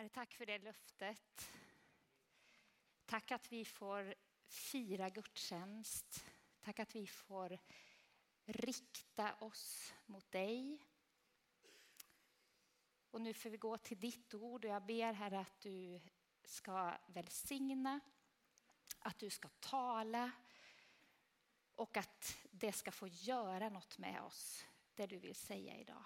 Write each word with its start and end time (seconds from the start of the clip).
Herre, 0.00 0.08
tack 0.08 0.34
för 0.34 0.46
det 0.46 0.58
löftet. 0.58 1.52
Tack 3.06 3.30
att 3.30 3.52
vi 3.52 3.64
får 3.64 4.14
fira 4.46 5.08
gudstjänst. 5.08 6.24
Tack 6.60 6.78
att 6.78 6.94
vi 6.94 7.06
får 7.06 7.58
rikta 8.44 9.34
oss 9.34 9.94
mot 10.06 10.32
dig. 10.32 10.78
Och 13.10 13.20
nu 13.20 13.34
får 13.34 13.50
vi 13.50 13.56
gå 13.56 13.78
till 13.78 14.00
ditt 14.00 14.34
ord 14.34 14.64
och 14.64 14.70
jag 14.70 14.86
ber 14.86 15.12
Herre 15.12 15.40
att 15.40 15.60
du 15.60 16.00
ska 16.44 16.98
välsigna, 17.06 18.00
att 18.98 19.18
du 19.18 19.30
ska 19.30 19.48
tala 19.48 20.30
och 21.74 21.96
att 21.96 22.38
det 22.50 22.72
ska 22.72 22.90
få 22.90 23.06
göra 23.08 23.68
något 23.68 23.98
med 23.98 24.22
oss, 24.22 24.64
det 24.94 25.06
du 25.06 25.18
vill 25.18 25.34
säga 25.34 25.76
idag. 25.76 26.04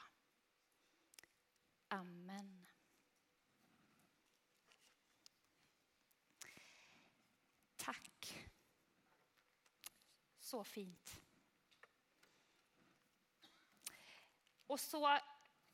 Amen. 1.88 2.66
Tack. 7.84 8.48
Så 10.54 10.64
fint. 10.64 11.20
Och 14.66 14.80
så 14.80 15.18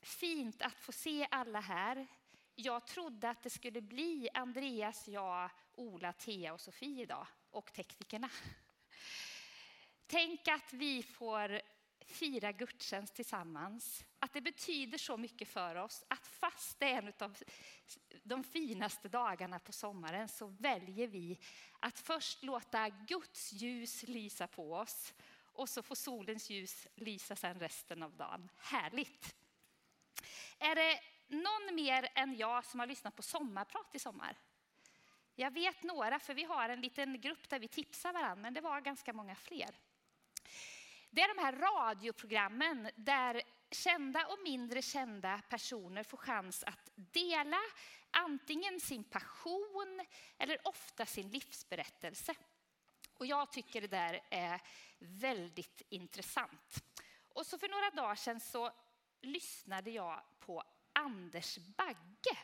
fint 0.00 0.62
att 0.62 0.80
få 0.80 0.92
se 0.92 1.28
alla 1.30 1.60
här. 1.60 2.06
Jag 2.54 2.86
trodde 2.86 3.30
att 3.30 3.42
det 3.42 3.50
skulle 3.50 3.80
bli 3.80 4.28
Andreas, 4.34 5.08
jag, 5.08 5.50
Ola, 5.74 6.12
Thea 6.12 6.52
och 6.52 6.60
Sofie 6.60 7.02
idag 7.02 7.26
och 7.50 7.72
teknikerna. 7.72 8.30
Tänk 10.06 10.48
att 10.48 10.72
vi 10.72 11.02
får 11.02 11.60
fira 12.10 12.52
gudstjänst 12.52 13.14
tillsammans. 13.14 14.04
Att 14.18 14.32
det 14.32 14.40
betyder 14.40 14.98
så 14.98 15.16
mycket 15.16 15.48
för 15.48 15.74
oss 15.74 16.04
att 16.08 16.26
fast 16.26 16.78
det 16.78 16.92
är 16.92 17.02
en 17.02 17.12
av 17.18 17.36
de 18.22 18.44
finaste 18.44 19.08
dagarna 19.08 19.58
på 19.58 19.72
sommaren 19.72 20.28
så 20.28 20.46
väljer 20.46 21.08
vi 21.08 21.38
att 21.80 21.98
först 21.98 22.42
låta 22.42 22.88
Guds 22.88 23.52
ljus 23.52 24.02
lysa 24.02 24.46
på 24.46 24.74
oss 24.74 25.14
och 25.52 25.68
så 25.68 25.82
får 25.82 25.94
solens 25.94 26.50
ljus 26.50 26.86
lysa 26.94 27.36
sen 27.36 27.60
resten 27.60 28.02
av 28.02 28.16
dagen. 28.16 28.50
Härligt! 28.56 29.34
Är 30.58 30.74
det 30.74 31.00
någon 31.28 31.74
mer 31.74 32.08
än 32.14 32.36
jag 32.36 32.64
som 32.64 32.80
har 32.80 32.86
lyssnat 32.86 33.16
på 33.16 33.22
sommarprat 33.22 33.94
i 33.94 33.98
sommar? 33.98 34.36
Jag 35.34 35.50
vet 35.50 35.82
några, 35.82 36.18
för 36.18 36.34
vi 36.34 36.44
har 36.44 36.68
en 36.68 36.80
liten 36.80 37.20
grupp 37.20 37.48
där 37.48 37.58
vi 37.58 37.68
tipsar 37.68 38.12
varandra, 38.12 38.42
men 38.42 38.54
det 38.54 38.60
var 38.60 38.80
ganska 38.80 39.12
många 39.12 39.34
fler. 39.34 39.70
Det 41.10 41.20
är 41.20 41.34
de 41.34 41.42
här 41.42 41.52
radioprogrammen 41.52 42.90
där 42.96 43.42
kända 43.70 44.26
och 44.26 44.38
mindre 44.44 44.82
kända 44.82 45.42
personer 45.48 46.02
får 46.02 46.16
chans 46.16 46.64
att 46.64 46.90
dela 46.94 47.60
antingen 48.10 48.80
sin 48.80 49.04
passion 49.04 50.06
eller 50.38 50.68
ofta 50.68 51.06
sin 51.06 51.28
livsberättelse. 51.28 52.34
Och 53.14 53.26
jag 53.26 53.52
tycker 53.52 53.80
det 53.80 53.86
där 53.86 54.20
är 54.30 54.60
väldigt 54.98 55.82
intressant. 55.88 56.84
Och 57.28 57.46
så 57.46 57.58
för 57.58 57.68
några 57.68 57.90
dagar 57.90 58.14
sedan 58.14 58.40
så 58.40 58.72
lyssnade 59.20 59.90
jag 59.90 60.22
på 60.38 60.62
Anders 60.92 61.58
Bagge. 61.58 62.38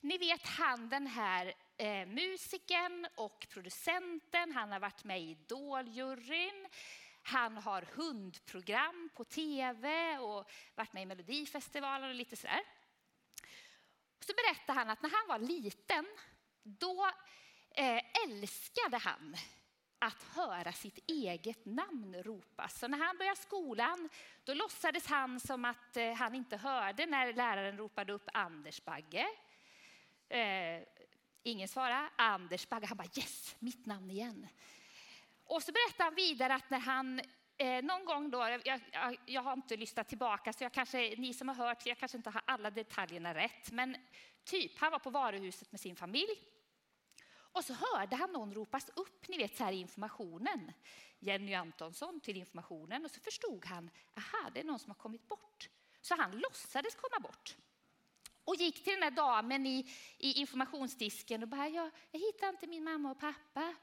Ni 0.00 0.18
vet 0.18 0.46
han 0.46 0.88
den 0.88 1.06
här 1.06 1.54
eh, 1.76 2.06
musikern 2.06 3.06
och 3.16 3.46
producenten. 3.50 4.52
Han 4.52 4.72
har 4.72 4.80
varit 4.80 5.04
med 5.04 5.20
i 5.20 5.30
Idoljuryn. 5.30 6.66
Han 7.26 7.56
har 7.56 7.82
hundprogram 7.82 9.10
på 9.14 9.24
tv 9.24 10.18
och 10.18 10.50
varit 10.74 10.92
med 10.92 11.02
i 11.02 11.06
Melodifestivalen 11.06 12.08
och 12.08 12.14
lite 12.14 12.36
sådär. 12.36 12.60
Så 14.20 14.32
berättade 14.32 14.78
han 14.78 14.90
att 14.90 15.02
när 15.02 15.10
han 15.10 15.28
var 15.28 15.38
liten, 15.38 16.06
då 16.62 17.10
eh, 17.70 18.02
älskade 18.26 18.96
han 18.98 19.36
att 19.98 20.22
höra 20.22 20.72
sitt 20.72 20.98
eget 21.10 21.64
namn 21.64 22.22
ropas. 22.22 22.78
Så 22.78 22.88
när 22.88 22.98
han 22.98 23.18
började 23.18 23.40
skolan, 23.40 24.08
då 24.44 24.54
låtsades 24.54 25.06
han 25.06 25.40
som 25.40 25.64
att 25.64 25.96
eh, 25.96 26.12
han 26.12 26.34
inte 26.34 26.56
hörde 26.56 27.06
när 27.06 27.32
läraren 27.32 27.76
ropade 27.76 28.12
upp 28.12 28.28
Anders 28.32 28.84
Bagge. 28.84 29.26
Eh, 30.28 30.82
ingen 31.42 31.68
svarade. 31.68 32.08
Anders 32.16 32.68
Bagge. 32.68 32.86
Han 32.86 32.96
bara 32.96 33.08
yes, 33.16 33.56
mitt 33.58 33.86
namn 33.86 34.10
igen. 34.10 34.48
Och 35.44 35.62
så 35.62 35.72
berättar 35.72 36.04
han 36.04 36.14
vidare 36.14 36.54
att 36.54 36.70
när 36.70 36.78
han 36.78 37.20
eh, 37.56 37.84
någon 37.84 38.04
gång 38.04 38.30
då, 38.30 38.38
jag, 38.38 38.82
jag, 38.92 39.16
jag, 39.26 39.42
har 39.42 39.52
inte 39.52 39.76
lyssnat 39.76 40.08
tillbaka 40.08 40.52
så 40.52 40.64
jag 40.64 40.72
kanske, 40.72 41.14
ni 41.18 41.34
som 41.34 41.48
har 41.48 41.54
hört, 41.54 41.86
jag 41.86 41.98
kanske 41.98 42.16
inte 42.16 42.30
har 42.30 42.42
alla 42.46 42.70
detaljerna 42.70 43.34
rätt. 43.34 43.72
Men 43.72 43.96
typ, 44.44 44.78
han 44.78 44.92
var 44.92 44.98
på 44.98 45.10
varuhuset 45.10 45.72
med 45.72 45.80
sin 45.80 45.96
familj. 45.96 46.42
Och 47.36 47.64
så 47.64 47.74
hörde 47.74 48.16
han 48.16 48.32
någon 48.32 48.54
ropas 48.54 48.90
upp, 48.96 49.28
ni 49.28 49.38
vet 49.38 49.56
så 49.56 49.64
här 49.64 49.72
i 49.72 49.80
informationen. 49.80 50.72
Jenny 51.18 51.54
Antonsson 51.54 52.20
till 52.20 52.36
informationen 52.36 53.04
och 53.04 53.10
så 53.10 53.20
förstod 53.20 53.64
han, 53.64 53.90
aha, 54.16 54.50
det 54.54 54.60
är 54.60 54.64
någon 54.64 54.78
som 54.78 54.90
har 54.90 54.98
kommit 54.98 55.28
bort. 55.28 55.68
Så 56.00 56.14
han 56.16 56.30
låtsades 56.30 56.94
komma 56.94 57.20
bort 57.20 57.56
och 58.44 58.56
gick 58.56 58.84
till 58.84 58.92
den 58.92 59.00
där 59.00 59.10
damen 59.10 59.66
i, 59.66 59.90
i 60.18 60.32
informationsdisken 60.32 61.42
och 61.42 61.48
bara, 61.48 61.68
jag, 61.68 61.90
jag 62.10 62.20
hittar 62.20 62.48
inte 62.48 62.66
min 62.66 62.84
mamma 62.84 63.10
och 63.10 63.20
pappa. 63.20 63.74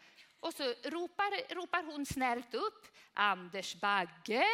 Och 0.41 0.53
så 0.53 0.63
ropar, 0.83 1.55
ropar 1.55 1.83
hon 1.83 2.05
snällt 2.05 2.53
upp, 2.53 2.87
Anders 3.13 3.75
Bagge. 3.75 4.45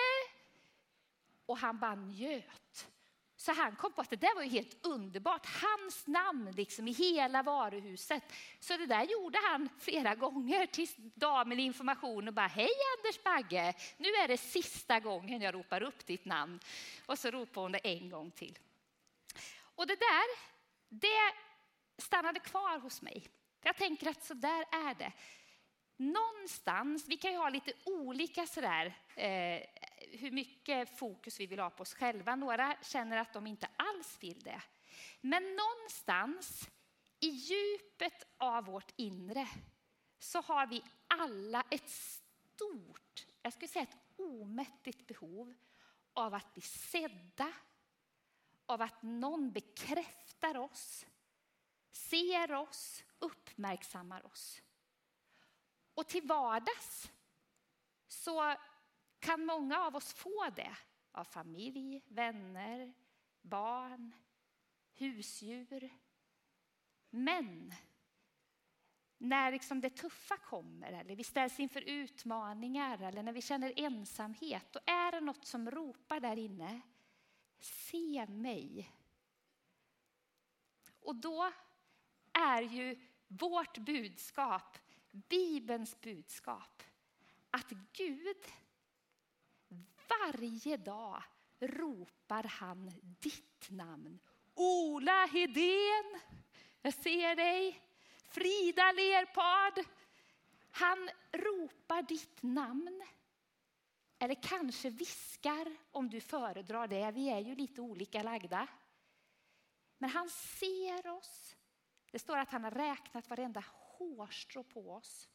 Och 1.46 1.58
han 1.58 1.80
bara 1.80 1.96
njöt. 1.96 2.88
Så 3.36 3.54
han 3.54 3.76
kom 3.76 3.92
på 3.92 4.02
att 4.02 4.10
det 4.10 4.16
där 4.16 4.36
var 4.36 4.44
ju 4.44 4.50
helt 4.50 4.86
underbart. 4.86 5.46
Hans 5.46 6.08
namn 6.08 6.52
liksom 6.52 6.88
i 6.88 6.92
hela 6.92 7.44
varuhuset. 7.44 8.24
Så 8.60 8.78
det 8.78 8.86
där 8.86 9.04
gjorde 9.04 9.40
han 9.44 9.70
flera 9.80 10.16
gånger 10.16 10.66
tills 10.66 10.96
damen 10.98 11.60
i 11.60 11.64
information 11.64 12.28
och 12.28 12.34
bara 12.34 12.48
hej 12.48 12.70
Anders 12.98 13.24
Bagge, 13.24 13.74
nu 13.98 14.10
är 14.10 14.28
det 14.28 14.38
sista 14.38 15.00
gången 15.00 15.42
jag 15.42 15.54
ropar 15.54 15.84
upp 15.84 16.06
ditt 16.06 16.26
namn. 16.26 16.60
Och 17.06 17.20
så 17.20 17.32
ropar 17.32 17.62
hon 17.62 17.72
det 17.72 17.80
en 17.84 18.10
gång 18.10 18.32
till. 18.32 18.60
Och 19.60 19.88
det 19.88 19.96
där, 19.96 20.26
det 20.90 21.34
stannade 21.98 22.40
kvar 22.40 22.80
hos 22.80 23.02
mig. 23.02 23.28
Jag 23.62 23.76
tänker 23.78 24.10
att 24.10 24.24
så 24.24 24.34
där 24.34 24.66
är 24.72 24.96
det. 24.96 25.12
Någonstans, 25.98 27.08
vi 27.08 27.18
kan 27.18 27.32
ju 27.32 27.38
ha 27.38 27.50
lite 27.50 27.74
olika 27.86 28.48
sådär, 28.48 28.86
eh, 29.16 29.62
hur 30.20 30.32
mycket 30.32 31.00
fokus 31.00 31.40
vi 31.40 31.46
vill 31.46 31.60
ha 31.60 31.70
på 31.70 31.82
oss 31.82 31.94
själva. 31.94 32.36
Några 32.36 32.76
känner 32.82 33.18
att 33.18 33.34
de 33.34 33.48
inte 33.48 33.68
alls 33.76 34.18
vill 34.20 34.40
det. 34.40 34.62
Men 35.22 35.56
någonstans 35.56 36.70
i 37.20 37.28
djupet 37.28 38.28
av 38.38 38.66
vårt 38.66 38.92
inre 38.96 39.48
så 40.20 40.42
har 40.42 40.68
vi 40.68 40.84
alla 41.08 41.64
ett 41.70 41.90
stort, 41.90 43.26
jag 43.42 43.54
skulle 43.54 43.68
säga 43.68 43.84
ett 43.84 43.98
omättligt 44.16 45.08
behov 45.08 45.54
av 46.14 46.34
att 46.34 46.54
bli 46.54 46.62
sedda, 46.62 47.54
av 48.66 48.82
att 48.82 49.04
någon 49.04 49.52
bekräftar 49.52 50.58
oss, 50.58 51.06
ser 51.92 52.52
oss, 52.54 53.04
uppmärksammar 53.20 54.26
oss. 54.26 54.62
Och 55.98 56.08
till 56.08 56.28
vardags 56.28 57.12
så 58.08 58.56
kan 59.20 59.46
många 59.46 59.80
av 59.80 59.96
oss 59.96 60.14
få 60.14 60.50
det 60.56 60.78
av 61.12 61.24
familj, 61.24 62.04
vänner, 62.08 62.94
barn, 63.42 64.12
husdjur. 64.94 65.90
Men 67.10 67.74
när 69.18 69.52
liksom 69.52 69.82
det 69.82 69.90
tuffa 69.90 70.38
kommer 70.38 70.92
eller 70.92 71.16
vi 71.16 71.24
ställs 71.24 71.60
inför 71.60 71.82
utmaningar 71.82 73.02
eller 73.02 73.24
när 73.24 73.34
vi 73.34 73.42
känner 73.42 73.80
ensamhet, 73.80 74.74
då 74.74 74.80
är 74.86 75.12
det 75.12 75.22
något 75.22 75.46
som 75.46 75.72
ropar 75.72 76.20
där 76.20 76.38
inne. 76.38 76.82
Se 77.60 78.26
mig. 78.28 78.92
Och 81.00 81.16
då 81.16 81.52
är 82.34 82.62
ju 82.62 83.02
vårt 83.28 83.78
budskap 83.78 84.78
Bibelns 85.12 86.02
budskap 86.02 86.84
att 87.52 87.70
Gud 87.94 88.46
varje 90.10 90.78
dag 90.78 91.24
ropar 91.60 92.44
han 92.44 92.92
ditt 93.02 93.70
namn. 93.70 94.20
Ola 94.54 95.26
Hedén, 95.26 96.20
jag 96.82 96.94
ser 96.94 97.36
dig. 97.36 97.82
Frida 98.30 98.92
Lerpard, 98.92 99.86
Han 100.72 101.10
ropar 101.32 102.02
ditt 102.02 102.44
namn. 102.44 103.04
Eller 104.20 104.36
kanske 104.44 104.90
viskar 104.90 105.78
om 105.92 106.10
du 106.10 106.22
föredrar 106.22 106.88
det. 106.88 107.12
Vi 107.12 107.30
är 107.30 107.40
ju 107.40 107.56
lite 107.56 107.82
olika 107.82 108.24
lagda. 108.24 108.68
Men 109.98 110.10
han 110.10 110.30
ser 110.30 111.08
oss. 111.08 111.56
Det 112.12 112.20
står 112.20 112.38
att 112.38 112.50
han 112.50 112.64
har 112.64 112.72
räknat 112.72 113.30
varenda 113.30 113.64
hårstrå 113.98 114.64
på 114.64 114.94
oss. 114.94 115.30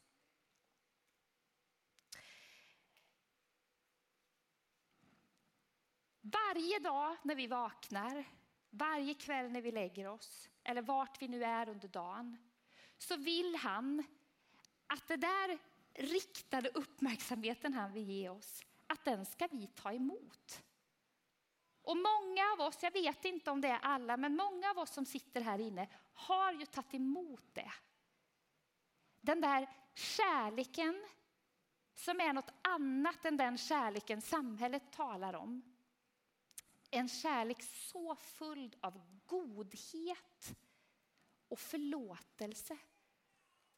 Varje 6.21 6.79
dag 6.79 7.17
när 7.23 7.35
vi 7.35 7.47
vaknar, 7.47 8.25
varje 8.69 9.13
kväll 9.13 9.51
när 9.51 9.61
vi 9.61 9.71
lägger 9.71 10.07
oss 10.07 10.49
eller 10.63 10.81
vart 10.81 11.21
vi 11.21 11.27
nu 11.27 11.43
är 11.43 11.69
under 11.69 11.87
dagen 11.87 12.37
så 12.97 13.15
vill 13.15 13.55
han 13.55 14.03
att 14.87 15.07
det 15.07 15.17
där 15.17 15.59
riktade 15.93 16.69
uppmärksamheten 16.69 17.73
han 17.73 17.93
vill 17.93 18.09
ge 18.09 18.29
oss, 18.29 18.61
att 18.87 19.05
den 19.05 19.25
ska 19.25 19.47
vi 19.51 19.67
ta 19.67 19.93
emot. 19.93 20.63
Och 21.81 21.97
många 21.97 22.51
av 22.53 22.67
oss, 22.67 22.83
jag 22.83 22.91
vet 22.91 23.25
inte 23.25 23.51
om 23.51 23.61
det 23.61 23.67
är 23.67 23.79
alla, 23.79 24.17
men 24.17 24.35
många 24.35 24.69
av 24.69 24.77
oss 24.77 24.93
som 24.93 25.05
sitter 25.05 25.41
här 25.41 25.59
inne 25.59 25.87
har 26.13 26.53
ju 26.53 26.65
tagit 26.65 26.93
emot 26.93 27.45
det. 27.53 27.71
Den 29.23 29.41
där 29.41 29.69
kärleken 29.95 31.05
som 31.93 32.19
är 32.19 32.33
något 32.33 32.53
annat 32.61 33.25
än 33.25 33.37
den 33.37 33.57
kärleken 33.57 34.21
samhället 34.21 34.91
talar 34.91 35.33
om. 35.33 35.61
En 36.91 37.09
kärlek 37.09 37.63
så 37.63 38.15
full 38.15 38.75
av 38.81 39.01
godhet 39.25 40.55
och 41.47 41.59
förlåtelse. 41.59 42.77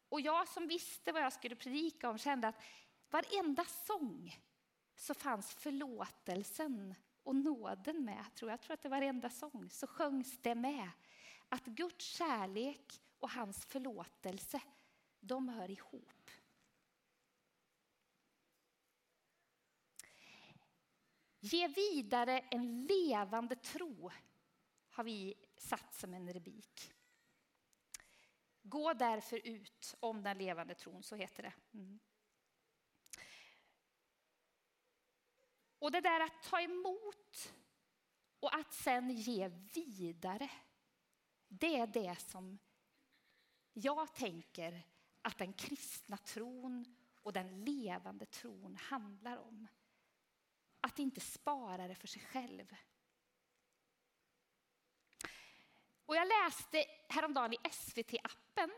Och 0.09 0.21
jag 0.21 0.47
som 0.47 0.67
visste 0.67 1.11
vad 1.11 1.21
jag 1.21 1.33
skulle 1.33 1.55
predika 1.55 2.09
om 2.09 2.17
kände 2.17 2.47
att 2.47 2.63
varenda 3.09 3.65
sång 3.65 4.39
så 4.95 5.13
fanns 5.13 5.53
förlåtelsen 5.53 6.95
och 7.23 7.35
nåden 7.35 8.05
med. 8.05 8.25
Tror 8.35 8.51
jag 8.51 8.61
tror 8.61 8.73
att 8.73 8.81
det 8.81 8.89
var 8.89 8.97
varenda 8.97 9.29
sång 9.29 9.69
så 9.69 9.87
sjöngs 9.87 10.37
det 10.41 10.55
med. 10.55 10.89
Att 11.49 11.65
Guds 11.65 12.05
kärlek 12.05 13.01
och 13.19 13.31
hans 13.31 13.65
förlåtelse, 13.65 14.61
de 15.27 15.49
hör 15.49 15.71
ihop. 15.71 16.31
Ge 21.39 21.67
vidare 21.67 22.39
en 22.39 22.85
levande 22.85 23.55
tro 23.55 24.11
har 24.89 25.03
vi 25.03 25.35
satt 25.57 25.93
som 25.93 26.13
en 26.13 26.33
rubrik. 26.33 26.93
Gå 28.61 28.93
därför 28.93 29.47
ut 29.47 29.95
om 29.99 30.23
den 30.23 30.37
levande 30.37 30.75
tron, 30.75 31.03
så 31.03 31.15
heter 31.15 31.43
det. 31.43 31.53
Mm. 31.73 31.99
Och 35.79 35.91
det 35.91 36.01
där 36.01 36.19
att 36.19 36.43
ta 36.43 36.61
emot 36.61 37.53
och 38.39 38.55
att 38.55 38.73
sen 38.73 39.09
ge 39.09 39.47
vidare. 39.73 40.51
Det 41.47 41.75
är 41.75 41.87
det 41.87 42.15
som 42.19 42.59
jag 43.73 44.15
tänker 44.15 44.83
att 45.25 45.37
den 45.37 45.53
kristna 45.53 46.17
tron 46.17 46.85
och 47.21 47.33
den 47.33 47.65
levande 47.65 48.25
tron 48.25 48.75
handlar 48.75 49.37
om. 49.37 49.67
Att 50.81 50.99
inte 50.99 51.21
spara 51.21 51.87
det 51.87 51.95
för 51.95 52.07
sig 52.07 52.21
själv. 52.21 52.75
Och 56.05 56.15
jag 56.15 56.27
läste 56.27 56.85
häromdagen 57.09 57.53
i 57.53 57.57
SVT-appen 57.71 58.71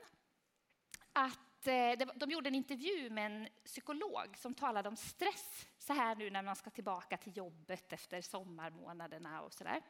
att 1.14 1.68
eh, 1.68 2.08
de 2.16 2.32
gjorde 2.32 2.50
en 2.50 2.56
intervju 2.56 3.10
med 3.10 3.26
en 3.26 3.48
psykolog 3.66 4.38
som 4.38 4.54
talade 4.54 4.90
om 4.90 4.96
stress 4.96 5.68
så 5.78 5.94
här 5.94 6.16
nu 6.16 6.30
när 6.30 6.42
man 6.42 6.56
ska 6.56 6.70
tillbaka 6.70 7.18
till 7.18 7.38
jobbet 7.38 7.94
efter 7.94 8.22
sommarmånaderna 8.22 9.42
och 9.42 9.54
så 9.54 9.64
där. 9.64 9.82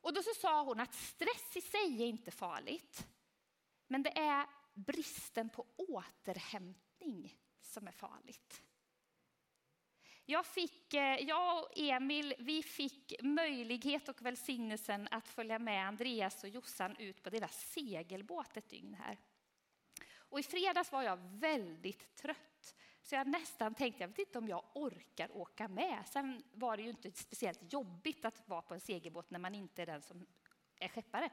Och 0.00 0.14
då 0.14 0.22
så 0.22 0.34
sa 0.34 0.62
hon 0.62 0.80
att 0.80 0.94
stress 0.94 1.56
i 1.56 1.60
sig 1.60 2.02
är 2.02 2.06
inte 2.06 2.30
farligt, 2.30 3.06
men 3.86 4.02
det 4.02 4.18
är 4.18 4.46
bristen 4.74 5.48
på 5.48 5.66
återhämtning 5.76 7.36
som 7.60 7.86
är 7.86 7.92
farligt. 7.92 8.62
Jag, 10.26 10.46
fick, 10.46 10.94
eh, 10.94 11.16
jag 11.20 11.62
och 11.62 11.70
Emil 11.76 12.34
vi 12.38 12.62
fick 12.62 13.14
möjlighet 13.22 14.08
och 14.08 14.22
välsignelsen 14.22 15.08
att 15.10 15.28
följa 15.28 15.58
med 15.58 15.88
Andreas 15.88 16.44
och 16.44 16.48
Jossan 16.48 16.96
ut 16.96 17.22
på 17.22 17.30
deras 17.30 17.70
segelbåt 17.70 18.56
ett 18.56 18.68
dygn 18.68 18.94
här. 18.94 19.18
Och 20.16 20.40
I 20.40 20.42
fredags 20.42 20.92
var 20.92 21.02
jag 21.02 21.16
väldigt 21.16 22.16
trött. 22.16 22.74
Så 23.02 23.14
jag 23.14 23.26
nästan 23.26 23.74
tänkte, 23.74 24.02
jag 24.02 24.08
vet 24.08 24.18
inte 24.18 24.38
om 24.38 24.48
jag 24.48 24.64
orkar 24.74 25.36
åka 25.36 25.68
med. 25.68 26.06
Sen 26.06 26.42
var 26.52 26.76
det 26.76 26.82
ju 26.82 26.90
inte 26.90 27.12
speciellt 27.12 27.72
jobbigt 27.72 28.24
att 28.24 28.48
vara 28.48 28.62
på 28.62 28.74
en 28.74 28.80
segelbåt 28.80 29.30
när 29.30 29.38
man 29.38 29.54
inte 29.54 29.82
är 29.82 29.86
den 29.86 30.02
som 30.02 30.26
är 30.84 30.88
skeppare. 30.88 31.30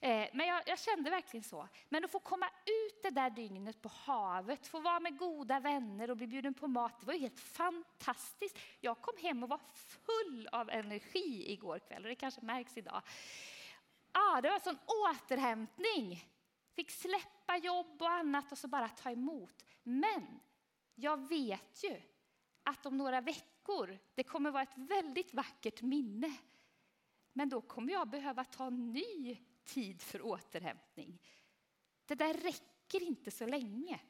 Eh, 0.00 0.28
men 0.32 0.46
jag, 0.46 0.62
jag, 0.66 0.78
kände 0.78 1.10
verkligen 1.10 1.44
så. 1.44 1.68
Men 1.88 2.04
att 2.04 2.10
få 2.10 2.18
komma 2.18 2.46
ut 2.46 3.02
det 3.02 3.10
där 3.10 3.30
dygnet 3.30 3.82
på 3.82 3.88
havet, 3.88 4.66
få 4.66 4.80
vara 4.80 5.00
med 5.00 5.18
goda 5.18 5.60
vänner 5.60 6.10
och 6.10 6.16
bli 6.16 6.26
bjuden 6.26 6.54
på 6.54 6.68
mat, 6.68 7.00
det 7.00 7.06
var 7.06 7.14
helt 7.14 7.40
fantastiskt. 7.40 8.58
Jag 8.80 9.00
kom 9.00 9.14
hem 9.22 9.42
och 9.42 9.48
var 9.48 9.60
full 10.04 10.48
av 10.52 10.70
energi 10.70 11.52
igår 11.52 11.78
kväll 11.78 12.02
och 12.02 12.08
det 12.08 12.14
kanske 12.14 12.40
märks 12.40 12.76
idag. 12.76 13.02
Ah, 14.12 14.40
det 14.40 14.48
var 14.48 14.54
en 14.54 14.60
sån 14.60 14.78
återhämtning. 15.10 16.24
Fick 16.74 16.90
släppa 16.90 17.56
jobb 17.56 18.02
och 18.02 18.10
annat 18.10 18.52
och 18.52 18.58
så 18.58 18.68
bara 18.68 18.88
ta 18.88 19.10
emot. 19.10 19.64
Men 19.82 20.40
jag 20.94 21.28
vet 21.28 21.84
ju 21.84 22.02
att 22.62 22.86
om 22.86 22.98
några 22.98 23.20
veckor, 23.20 23.98
det 24.14 24.24
kommer 24.24 24.50
vara 24.50 24.62
ett 24.62 24.76
väldigt 24.76 25.34
vackert 25.34 25.82
minne. 25.82 26.36
Men 27.32 27.48
då 27.48 27.60
kommer 27.60 27.92
jag 27.92 28.08
behöva 28.08 28.44
ta 28.44 28.70
ny 28.70 29.38
tid 29.64 30.02
för 30.02 30.22
återhämtning. 30.22 31.22
Det 32.04 32.14
där 32.14 32.34
räcker 32.34 33.02
inte 33.02 33.30
så 33.30 33.46
länge. 33.46 34.00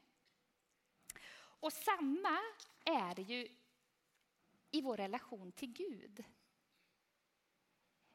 Och 1.35 1.73
samma 1.73 2.39
är 2.85 3.15
det 3.15 3.21
ju 3.21 3.47
i 4.71 4.81
vår 4.81 4.97
relation 4.97 5.51
till 5.51 5.73
Gud. 5.73 6.23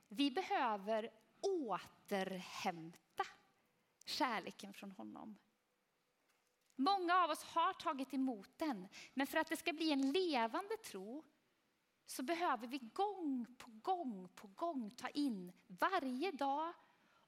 Vi 0.08 0.30
behöver 0.30 1.10
återhämta 1.40 3.26
kärleken 4.04 4.72
från 4.72 4.92
honom. 4.92 5.38
Många 6.76 7.16
av 7.16 7.30
oss 7.30 7.42
har 7.42 7.72
tagit 7.72 8.14
emot 8.14 8.58
den, 8.58 8.88
men 9.14 9.26
för 9.26 9.38
att 9.38 9.48
det 9.48 9.56
ska 9.56 9.72
bli 9.72 9.92
en 9.92 10.12
levande 10.12 10.76
tro 10.76 11.24
så 12.10 12.22
behöver 12.22 12.66
vi 12.66 12.78
gång 12.78 13.46
på 13.58 13.70
gång 13.82 14.28
på 14.34 14.46
gång 14.46 14.90
ta 14.90 15.08
in 15.08 15.52
varje 15.66 16.30
dag 16.30 16.74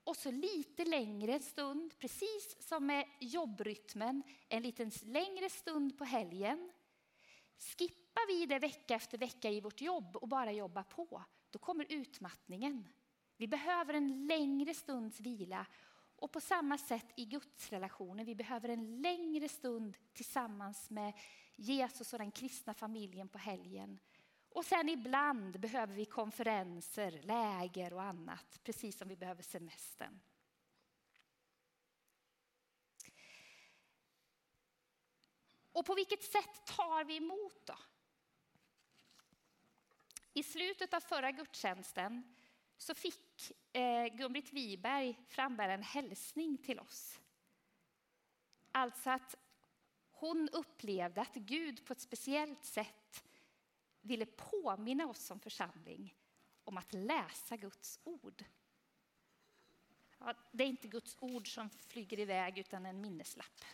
och 0.05 0.17
så 0.17 0.31
lite 0.31 0.85
längre 0.85 1.41
stund, 1.41 1.99
precis 1.99 2.57
som 2.61 2.87
med 2.87 3.05
jobbrytmen, 3.19 4.23
en 4.49 4.63
liten 4.63 4.91
längre 5.03 5.51
stund 5.51 5.99
på 5.99 6.05
helgen. 6.05 6.73
Skippar 7.59 8.27
vi 8.27 8.47
det 8.47 8.59
vecka 8.59 8.95
efter 8.95 9.19
vecka 9.19 9.51
i 9.51 9.61
vårt 9.61 9.81
jobb 9.81 10.17
och 10.17 10.29
bara 10.29 10.53
jobbar 10.53 10.83
på, 10.83 11.25
då 11.51 11.59
kommer 11.59 11.87
utmattningen. 11.89 12.89
Vi 13.37 13.49
behöver 13.49 13.95
en 13.95 14.27
längre 14.27 14.75
stunds 14.75 15.21
vila 15.21 15.67
och 16.17 16.33
på 16.33 16.41
samma 16.41 16.79
sätt 16.79 17.07
i 17.17 17.25
gudsrelationen. 17.25 18.27
Vi 18.27 18.35
behöver 18.35 18.69
en 18.69 19.03
längre 19.03 19.49
stund 19.49 19.97
tillsammans 20.13 20.91
med 20.91 21.13
Jesus 21.57 22.13
och 22.13 22.19
den 22.19 22.31
kristna 22.31 22.75
familjen 22.75 23.29
på 23.29 23.39
helgen. 23.39 23.99
Och 24.51 24.65
sen 24.65 24.89
ibland 24.89 25.61
behöver 25.61 25.95
vi 25.95 26.05
konferenser, 26.05 27.11
läger 27.23 27.93
och 27.93 28.03
annat, 28.03 28.61
precis 28.65 28.99
som 28.99 29.09
vi 29.09 29.17
behöver 29.17 29.43
semestern. 29.43 30.21
Och 35.73 35.87
på 35.87 35.95
vilket 35.95 36.23
sätt 36.23 36.67
tar 36.67 37.05
vi 37.05 37.17
emot 37.17 37.67
då? 37.67 37.77
I 40.33 40.43
slutet 40.43 40.95
av 40.95 41.01
förra 41.01 41.31
gudstjänsten 41.31 42.35
så 42.77 42.95
fick 42.95 43.53
eh, 43.73 44.05
Gun-Britt 44.05 44.53
Wiberg 44.53 45.21
frambära 45.29 45.73
en 45.73 45.83
hälsning 45.83 46.59
till 46.59 46.81
oss. 46.81 47.21
Alltså 48.73 49.11
att 49.11 49.35
hon 50.11 50.49
upplevde 50.49 51.21
att 51.21 51.35
Gud 51.35 51.85
på 51.85 51.93
ett 51.93 52.01
speciellt 52.01 52.65
sätt 52.65 53.25
ville 54.01 54.27
påminna 54.27 55.07
oss 55.07 55.25
som 55.25 55.41
församling 55.41 56.15
om 56.65 56.77
att 56.77 56.93
läsa 56.95 57.57
Guds 57.57 58.01
ord. 58.05 58.45
Ja, 60.19 60.35
det 60.53 60.65
är 60.65 60.69
inte 60.69 60.89
Guds 60.89 61.17
ord 61.21 61.55
som 61.55 61.71
flyger 61.71 62.19
iväg 62.19 62.59
utan 62.59 62.87
en 62.87 63.01
minneslapp. 63.01 63.65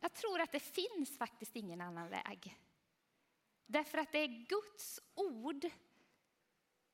Jag 0.00 0.14
tror 0.14 0.40
att 0.40 0.52
det 0.52 0.60
finns 0.60 1.18
faktiskt 1.18 1.56
ingen 1.56 1.80
annan 1.80 2.08
väg. 2.08 2.58
Därför 3.66 3.98
att 3.98 4.12
det 4.12 4.18
är 4.18 4.46
Guds 4.48 5.00
ord 5.14 5.70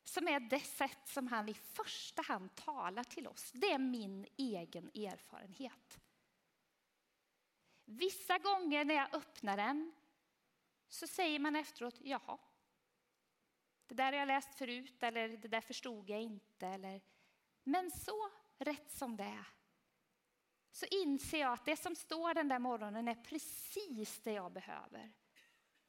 som 0.05 0.29
är 0.29 0.41
det 0.41 0.61
sätt 0.61 1.09
som 1.09 1.27
han 1.27 1.49
i 1.49 1.55
första 1.55 2.23
hand 2.23 2.55
talar 2.55 3.05
till 3.05 3.27
oss. 3.27 3.53
Det 3.53 3.73
är 3.73 3.79
min 3.79 4.27
egen 4.37 4.89
erfarenhet. 4.89 6.00
Vissa 7.91 8.39
gånger 8.39 8.85
när 8.85 8.95
jag 8.95 9.15
öppnar 9.15 9.57
den 9.57 9.93
så 10.89 11.07
säger 11.07 11.39
man 11.39 11.57
efteråt, 11.57 12.01
jaha. 12.01 12.39
Det 13.87 13.95
där 13.95 14.13
har 14.13 14.19
jag 14.19 14.29
läst 14.29 14.55
förut 14.55 15.03
eller 15.03 15.29
det 15.29 15.49
där 15.49 15.61
förstod 15.61 16.11
jag 16.11 16.23
inte. 16.23 16.67
Eller... 16.67 17.01
Men 17.63 17.91
så 17.91 18.31
rätt 18.59 18.93
som 18.93 19.17
det 19.17 19.25
är 19.25 19.47
så 20.73 20.87
inser 20.91 21.41
jag 21.41 21.53
att 21.53 21.65
det 21.65 21.77
som 21.77 21.97
står 21.97 22.35
den 22.35 22.49
där 22.49 22.59
morgonen 22.59 23.09
är 23.09 23.15
precis 23.15 24.21
det 24.21 24.33
jag 24.33 24.53
behöver. 24.53 25.13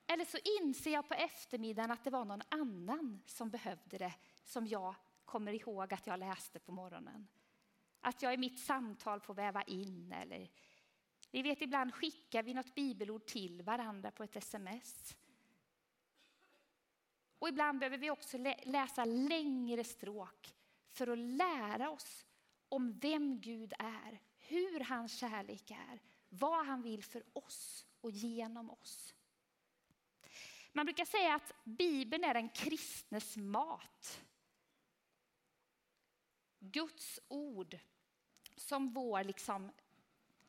Eller 0.08 0.26
så 0.26 0.38
inser 0.62 0.92
jag 0.92 1.08
på 1.08 1.14
eftermiddagen 1.14 1.92
att 1.92 2.04
det 2.04 2.10
var 2.10 2.26
någon 2.26 2.42
annan 2.50 3.24
som 3.26 3.50
behövde 3.50 3.98
det, 3.98 4.14
som 4.44 4.68
jag 4.68 4.96
kommer 5.26 5.54
ihåg 5.54 5.94
att 5.94 6.08
jag 6.08 6.20
läste 6.20 6.60
på 6.60 6.72
morgonen. 6.72 7.28
Att 8.00 8.22
jag 8.22 8.34
i 8.34 8.38
mitt 8.38 8.60
samtal 8.60 9.20
får 9.20 9.34
väva 9.34 9.64
in 9.64 10.12
eller 10.12 10.50
vi 11.32 11.42
vet 11.42 11.62
ibland 11.62 11.94
skickar 11.94 12.44
vi 12.44 12.54
något 12.54 12.76
bibelord 12.76 13.26
till 13.26 13.62
varandra 13.62 14.12
på 14.12 14.24
ett 14.24 14.36
sms. 14.36 15.18
Och 17.40 17.50
ibland 17.50 17.80
behöver 17.80 17.98
vi 17.98 18.10
också 18.10 18.38
läsa 18.64 19.06
längre 19.06 19.84
stråk 19.84 20.56
för 20.88 21.08
att 21.08 21.18
lära 21.18 21.90
oss 21.90 22.26
om 22.70 23.00
vem 23.00 23.42
Gud 23.42 23.74
är, 23.80 24.22
hur 24.38 24.80
hans 24.80 25.18
kärlek 25.18 25.72
är, 25.72 26.00
vad 26.30 26.66
han 26.66 26.82
vill 26.82 27.04
för 27.04 27.24
oss 27.34 27.86
och 28.02 28.12
genom 28.12 28.70
oss. 28.70 29.14
Man 30.72 30.86
brukar 30.86 31.06
säga 31.06 31.36
att 31.36 31.54
Bibeln 31.64 32.24
är 32.24 32.34
den 32.34 32.50
kristnes 32.50 33.38
mat. 33.38 34.22
Guds 36.60 37.20
ord 37.28 37.80
som 38.56 38.94
vår 38.94 39.24
liksom 39.24 39.72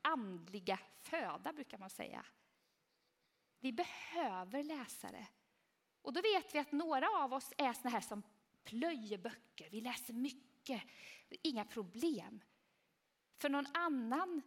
andliga 0.02 0.78
föda 1.00 1.52
brukar 1.52 1.78
man 1.78 1.90
säga. 1.90 2.26
Vi 3.60 3.72
behöver 3.72 4.62
läsare. 4.62 5.26
Och 6.02 6.12
då 6.12 6.20
vet 6.20 6.54
vi 6.54 6.58
att 6.58 6.72
några 6.72 7.08
av 7.08 7.32
oss 7.32 7.52
är 7.58 7.72
såna 7.72 7.90
här 7.90 8.00
som 8.00 8.22
plöjer 8.64 9.18
böcker. 9.18 9.70
Vi 9.70 9.80
läser 9.80 10.14
mycket, 10.14 10.82
inga 11.28 11.64
problem. 11.64 12.40
För 13.36 13.48
någon 13.48 13.66
annan 13.74 14.42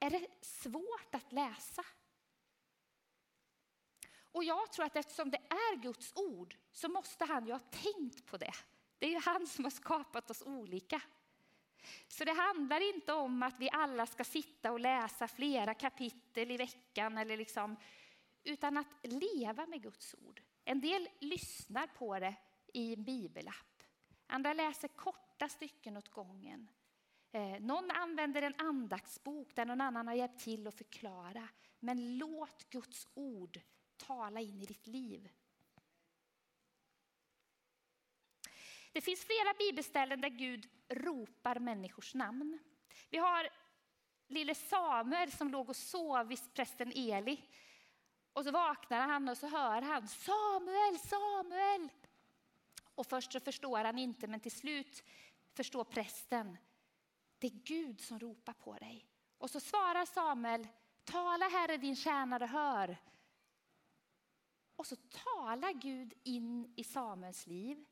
är 0.00 0.10
det 0.10 0.26
svårt 0.40 1.14
att 1.14 1.32
läsa. 1.32 1.84
Och 4.16 4.44
jag 4.44 4.72
tror 4.72 4.86
att 4.86 4.96
eftersom 4.96 5.30
det 5.30 5.42
är 5.48 5.76
Guds 5.76 6.12
ord 6.16 6.56
så 6.72 6.88
måste 6.88 7.24
han 7.24 7.46
ju 7.46 7.52
ha 7.52 7.58
tänkt 7.58 8.26
på 8.26 8.36
det. 8.36 8.52
Det 8.98 9.06
är 9.06 9.10
ju 9.10 9.20
han 9.20 9.46
som 9.46 9.64
har 9.64 9.70
skapat 9.70 10.30
oss 10.30 10.42
olika. 10.42 11.02
Så 12.08 12.24
det 12.24 12.32
handlar 12.32 12.94
inte 12.94 13.12
om 13.12 13.42
att 13.42 13.60
vi 13.60 13.70
alla 13.72 14.06
ska 14.06 14.24
sitta 14.24 14.72
och 14.72 14.80
läsa 14.80 15.28
flera 15.28 15.74
kapitel 15.74 16.50
i 16.50 16.56
veckan, 16.56 17.18
eller 17.18 17.36
liksom, 17.36 17.76
utan 18.44 18.76
att 18.76 18.86
leva 19.02 19.66
med 19.66 19.82
Guds 19.82 20.14
ord. 20.14 20.42
En 20.64 20.80
del 20.80 21.08
lyssnar 21.18 21.86
på 21.86 22.18
det 22.18 22.34
i 22.72 22.94
en 22.94 23.04
bibelapp. 23.04 23.82
Andra 24.26 24.52
läser 24.52 24.88
korta 24.88 25.48
stycken 25.48 25.96
åt 25.96 26.08
gången. 26.08 26.68
Eh, 27.32 27.60
någon 27.60 27.90
använder 27.90 28.42
en 28.42 28.54
andaktsbok 28.58 29.54
där 29.54 29.64
någon 29.64 29.80
annan 29.80 30.06
har 30.06 30.14
hjälpt 30.14 30.40
till 30.40 30.66
att 30.66 30.74
förklara. 30.74 31.48
Men 31.80 32.18
låt 32.18 32.70
Guds 32.70 33.08
ord 33.14 33.60
tala 33.96 34.40
in 34.40 34.62
i 34.62 34.64
ditt 34.64 34.86
liv. 34.86 35.28
Det 38.94 39.00
finns 39.00 39.24
flera 39.24 39.54
bibelställen 39.58 40.20
där 40.20 40.28
Gud 40.28 40.68
ropar 40.88 41.58
människors 41.58 42.14
namn. 42.14 42.58
Vi 43.10 43.18
har 43.18 43.48
lille 44.28 44.54
Samuel 44.54 45.32
som 45.32 45.50
låg 45.50 45.68
och 45.68 45.76
sov 45.76 46.26
vid 46.26 46.54
prästen 46.54 46.92
Eli. 46.94 47.42
Och 48.32 48.44
så 48.44 48.50
vaknar 48.50 49.00
han 49.08 49.28
och 49.28 49.38
så 49.38 49.48
hör 49.48 49.82
han 49.82 50.08
Samuel, 50.08 50.98
Samuel. 50.98 51.88
Och 52.94 53.06
först 53.06 53.32
så 53.32 53.40
förstår 53.40 53.84
han 53.84 53.98
inte, 53.98 54.26
men 54.26 54.40
till 54.40 54.52
slut 54.52 55.04
förstår 55.52 55.84
prästen. 55.84 56.56
Det 57.38 57.46
är 57.46 57.60
Gud 57.64 58.00
som 58.00 58.18
ropar 58.18 58.52
på 58.52 58.74
dig. 58.74 59.06
Och 59.38 59.50
så 59.50 59.60
svarar 59.60 60.04
Samuel, 60.04 60.68
tala 61.04 61.48
Herre 61.48 61.76
din 61.76 61.96
tjänare 61.96 62.46
hör. 62.46 62.96
Och 64.76 64.86
så 64.86 64.96
talar 64.96 65.72
Gud 65.72 66.14
in 66.22 66.74
i 66.76 66.84
Samuels 66.84 67.46
liv. 67.46 67.84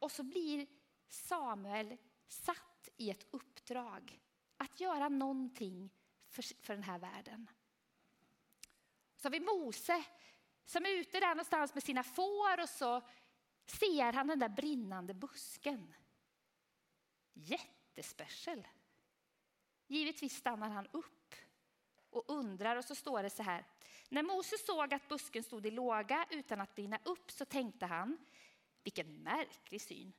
Och 0.00 0.12
så 0.12 0.22
blir 0.22 0.66
Samuel 1.08 1.96
satt 2.26 2.88
i 2.96 3.10
ett 3.10 3.26
uppdrag 3.30 4.20
att 4.56 4.80
göra 4.80 5.08
någonting 5.08 5.90
för, 6.28 6.42
för 6.62 6.74
den 6.74 6.82
här 6.82 6.98
världen. 6.98 7.50
Så 9.16 9.26
har 9.26 9.30
vi 9.30 9.40
Mose 9.40 10.04
som 10.64 10.86
är 10.86 10.90
ute 10.90 11.20
där 11.20 11.28
någonstans 11.28 11.74
med 11.74 11.82
sina 11.82 12.02
får 12.02 12.60
och 12.62 12.68
så 12.68 13.02
ser 13.66 14.12
han 14.12 14.26
den 14.26 14.38
där 14.38 14.48
brinnande 14.48 15.14
busken. 15.14 15.94
Jättespecial. 17.32 18.68
Givetvis 19.86 20.36
stannar 20.36 20.70
han 20.70 20.86
upp 20.92 21.34
och 22.10 22.24
undrar 22.26 22.76
och 22.76 22.84
så 22.84 22.94
står 22.94 23.22
det 23.22 23.30
så 23.30 23.42
här. 23.42 23.64
När 24.08 24.22
Mose 24.22 24.58
såg 24.58 24.94
att 24.94 25.08
busken 25.08 25.42
stod 25.42 25.66
i 25.66 25.70
låga 25.70 26.26
utan 26.30 26.60
att 26.60 26.74
brinna 26.74 26.98
upp 27.04 27.30
så 27.30 27.44
tänkte 27.44 27.86
han, 27.86 28.18
vilken 28.82 29.22
märklig 29.22 29.80
syn. 29.80 30.12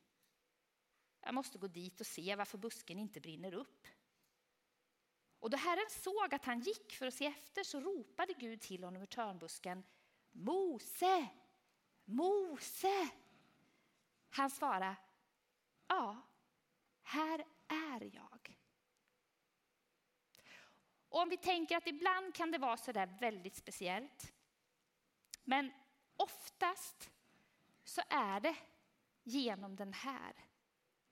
Jag 1.21 1.33
måste 1.33 1.57
gå 1.57 1.67
dit 1.67 1.99
och 1.99 2.07
se 2.07 2.35
varför 2.35 2.57
busken 2.57 2.99
inte 2.99 3.21
brinner 3.21 3.53
upp. 3.53 3.87
Och 5.39 5.49
då 5.49 5.57
Herren 5.57 5.89
såg 5.89 6.33
att 6.35 6.45
han 6.45 6.59
gick 6.59 6.91
för 6.91 7.07
att 7.07 7.13
se 7.13 7.25
efter 7.25 7.63
så 7.63 7.79
ropade 7.79 8.33
Gud 8.33 8.61
till 8.61 8.83
honom 8.83 9.01
ur 9.01 9.05
törnbusken. 9.05 9.83
Mose, 10.31 11.27
Mose! 12.05 13.09
Han 14.29 14.49
svarade, 14.49 14.95
ja, 15.87 16.21
här 17.03 17.45
är 17.67 18.15
jag. 18.15 18.57
Och 21.09 21.21
om 21.21 21.29
vi 21.29 21.37
tänker 21.37 21.77
att 21.77 21.87
ibland 21.87 22.35
kan 22.35 22.51
det 22.51 22.57
vara 22.57 22.77
så 22.77 22.91
där 22.91 23.17
väldigt 23.19 23.55
speciellt. 23.55 24.33
Men 25.43 25.71
oftast 26.15 27.11
så 27.91 28.01
är 28.09 28.39
det 28.39 28.57
genom 29.23 29.75
den 29.75 29.93
här. 29.93 30.35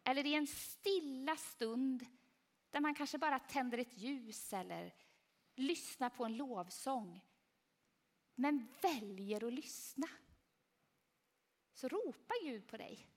Eller 0.03 0.25
i 0.25 0.33
en 0.33 0.48
stilla 0.48 1.36
stund 1.36 2.05
där 2.69 2.79
man 2.79 2.95
kanske 2.95 3.17
bara 3.17 3.39
tänder 3.39 3.77
ett 3.77 3.98
ljus 3.98 4.53
eller 4.53 4.93
lyssnar 5.55 6.09
på 6.09 6.25
en 6.25 6.38
lovsång. 6.38 7.21
Men 8.36 8.67
väljer 8.81 9.48
att 9.48 9.53
lyssna. 9.53 10.07
Så 11.74 11.88
ropar 11.88 12.43
Gud 12.43 12.67
på 12.67 12.77
dig. 12.77 13.07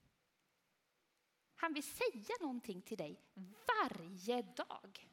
Han 1.55 1.73
vill 1.73 1.83
säga 1.83 2.35
någonting 2.41 2.83
till 2.83 2.99
dig 2.99 3.21
varje 3.67 4.43
dag. 4.43 5.09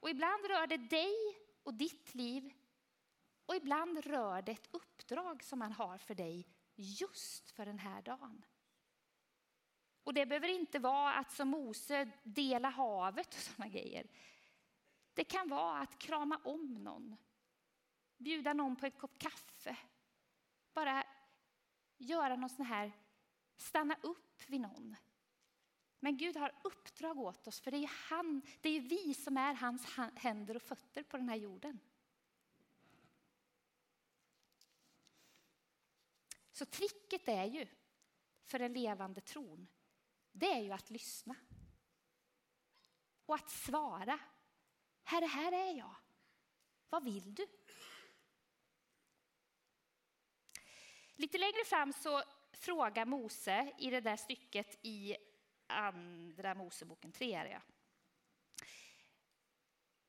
Och 0.00 0.10
ibland 0.10 0.46
rör 0.46 0.66
det 0.66 0.76
dig 0.76 1.14
och 1.62 1.74
ditt 1.74 2.14
liv. 2.14 2.52
Och 3.46 3.56
ibland 3.56 3.98
rör 3.98 4.42
det 4.42 4.52
ett 4.52 4.74
uppdrag 4.74 5.42
som 5.42 5.60
han 5.60 5.72
har 5.72 5.98
för 5.98 6.14
dig 6.14 6.48
just 6.76 7.50
för 7.50 7.66
den 7.66 7.78
här 7.78 8.02
dagen. 8.02 8.44
Och 10.04 10.14
det 10.14 10.26
behöver 10.26 10.48
inte 10.48 10.78
vara 10.78 11.14
att 11.14 11.32
som 11.32 11.48
Mose 11.48 12.10
dela 12.22 12.68
havet 12.68 13.34
och 13.34 13.40
sådana 13.40 13.68
grejer. 13.68 14.06
Det 15.14 15.24
kan 15.24 15.48
vara 15.48 15.78
att 15.78 15.98
krama 15.98 16.40
om 16.44 16.74
någon, 16.74 17.16
bjuda 18.16 18.52
någon 18.52 18.76
på 18.76 18.86
en 18.86 18.92
kopp 18.92 19.18
kaffe. 19.18 19.76
Bara 20.72 21.04
göra 21.98 22.36
någon 22.36 22.50
sån 22.50 22.66
här, 22.66 22.92
stanna 23.56 23.96
upp 24.02 24.42
vid 24.46 24.60
någon. 24.60 24.96
Men 26.00 26.16
Gud 26.16 26.36
har 26.36 26.52
uppdrag 26.64 27.18
åt 27.18 27.46
oss, 27.46 27.60
för 27.60 27.70
det 27.70 27.76
är, 27.76 27.90
han, 28.08 28.42
det 28.60 28.68
är 28.68 28.80
vi 28.80 29.14
som 29.14 29.36
är 29.36 29.54
hans 29.54 29.86
händer 30.16 30.56
och 30.56 30.62
fötter 30.62 31.02
på 31.02 31.16
den 31.16 31.28
här 31.28 31.36
jorden. 31.36 31.80
Så 36.56 36.64
tricket 36.64 37.28
är 37.28 37.44
ju 37.44 37.66
för 38.44 38.58
den 38.58 38.72
levande 38.72 39.20
tron, 39.20 39.68
det 40.32 40.46
är 40.46 40.60
ju 40.60 40.72
att 40.72 40.90
lyssna. 40.90 41.34
Och 43.26 43.34
att 43.34 43.50
svara. 43.50 44.18
Herre, 45.02 45.26
här 45.26 45.52
är 45.52 45.78
jag. 45.78 45.96
Vad 46.88 47.04
vill 47.04 47.34
du? 47.34 47.46
Lite 51.14 51.38
längre 51.38 51.64
fram 51.64 51.92
så 51.92 52.22
frågar 52.52 53.04
Mose 53.04 53.74
i 53.78 53.90
det 53.90 54.00
där 54.00 54.16
stycket 54.16 54.78
i 54.82 55.16
Andra 55.66 56.54
Moseboken 56.54 57.12
3. 57.12 57.34
Är. 57.34 57.62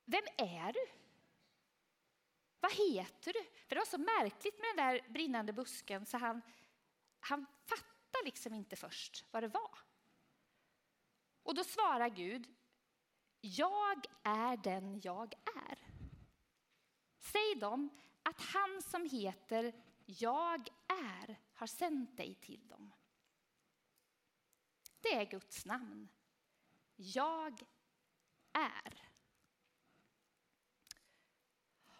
Vem 0.05 0.23
är 0.37 0.73
du? 0.73 0.96
Vad 2.59 2.71
heter 2.71 3.33
du? 3.33 3.43
För 3.67 3.75
det 3.75 3.79
var 3.79 3.85
så 3.85 3.97
märkligt 3.97 4.59
med 4.59 4.67
den 4.75 4.85
där 4.85 5.11
brinnande 5.13 5.53
busken 5.53 6.05
så 6.05 6.17
han, 6.17 6.41
han 7.19 7.45
fattade 7.65 8.25
liksom 8.25 8.53
inte 8.53 8.75
först 8.75 9.25
vad 9.31 9.43
det 9.43 9.47
var. 9.47 9.79
Och 11.43 11.55
då 11.55 11.63
svarar 11.63 12.09
Gud, 12.09 12.47
jag 13.41 14.05
är 14.23 14.57
den 14.57 15.01
jag 15.03 15.33
är. 15.69 15.87
Säg 17.19 17.55
dem 17.55 17.89
att 18.23 18.41
han 18.41 18.81
som 18.81 19.05
heter 19.09 19.73
jag 20.05 20.67
är 20.87 21.39
har 21.53 21.67
sänt 21.67 22.17
dig 22.17 22.35
till 22.35 22.67
dem. 22.67 22.93
Det 24.99 25.13
är 25.13 25.25
Guds 25.25 25.65
namn. 25.65 26.07
Jag 26.95 27.61
är. 28.53 29.06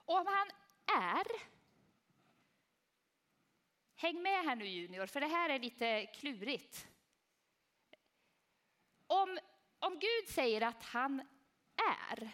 Och 0.08 0.18
om 0.18 0.28
han 0.28 0.50
är, 1.04 1.26
Häng 3.96 4.22
med 4.22 4.44
här 4.44 4.56
nu 4.56 4.66
Junior, 4.66 5.06
för 5.06 5.20
det 5.22 5.28
här 5.28 5.50
är 5.50 5.60
lite 5.60 6.06
klurigt. 6.06 6.88
Om, 9.08 9.40
om 9.80 10.00
Gud 10.00 10.30
säger 10.30 10.62
att 10.62 10.84
han 10.84 11.20
är, 11.76 12.32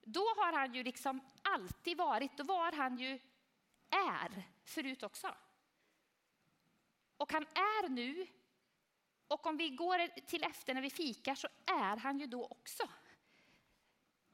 då 0.00 0.20
har 0.20 0.52
han 0.52 0.74
ju 0.74 0.82
liksom 0.82 1.20
alltid 1.42 1.96
varit, 1.96 2.36
då 2.36 2.44
var 2.44 2.72
han 2.72 2.98
ju 2.98 3.20
är 3.90 4.42
förut 4.64 5.02
också. 5.02 5.34
Och 7.16 7.32
han 7.32 7.42
är 7.42 7.88
nu, 7.88 8.26
och 9.28 9.46
om 9.46 9.56
vi 9.56 9.70
går 9.70 10.20
till 10.20 10.44
efter 10.44 10.74
när 10.74 10.82
vi 10.82 10.90
fikar 10.90 11.34
så 11.34 11.48
är 11.66 11.96
han 11.96 12.18
ju 12.18 12.26
då 12.26 12.44
också. 12.44 12.88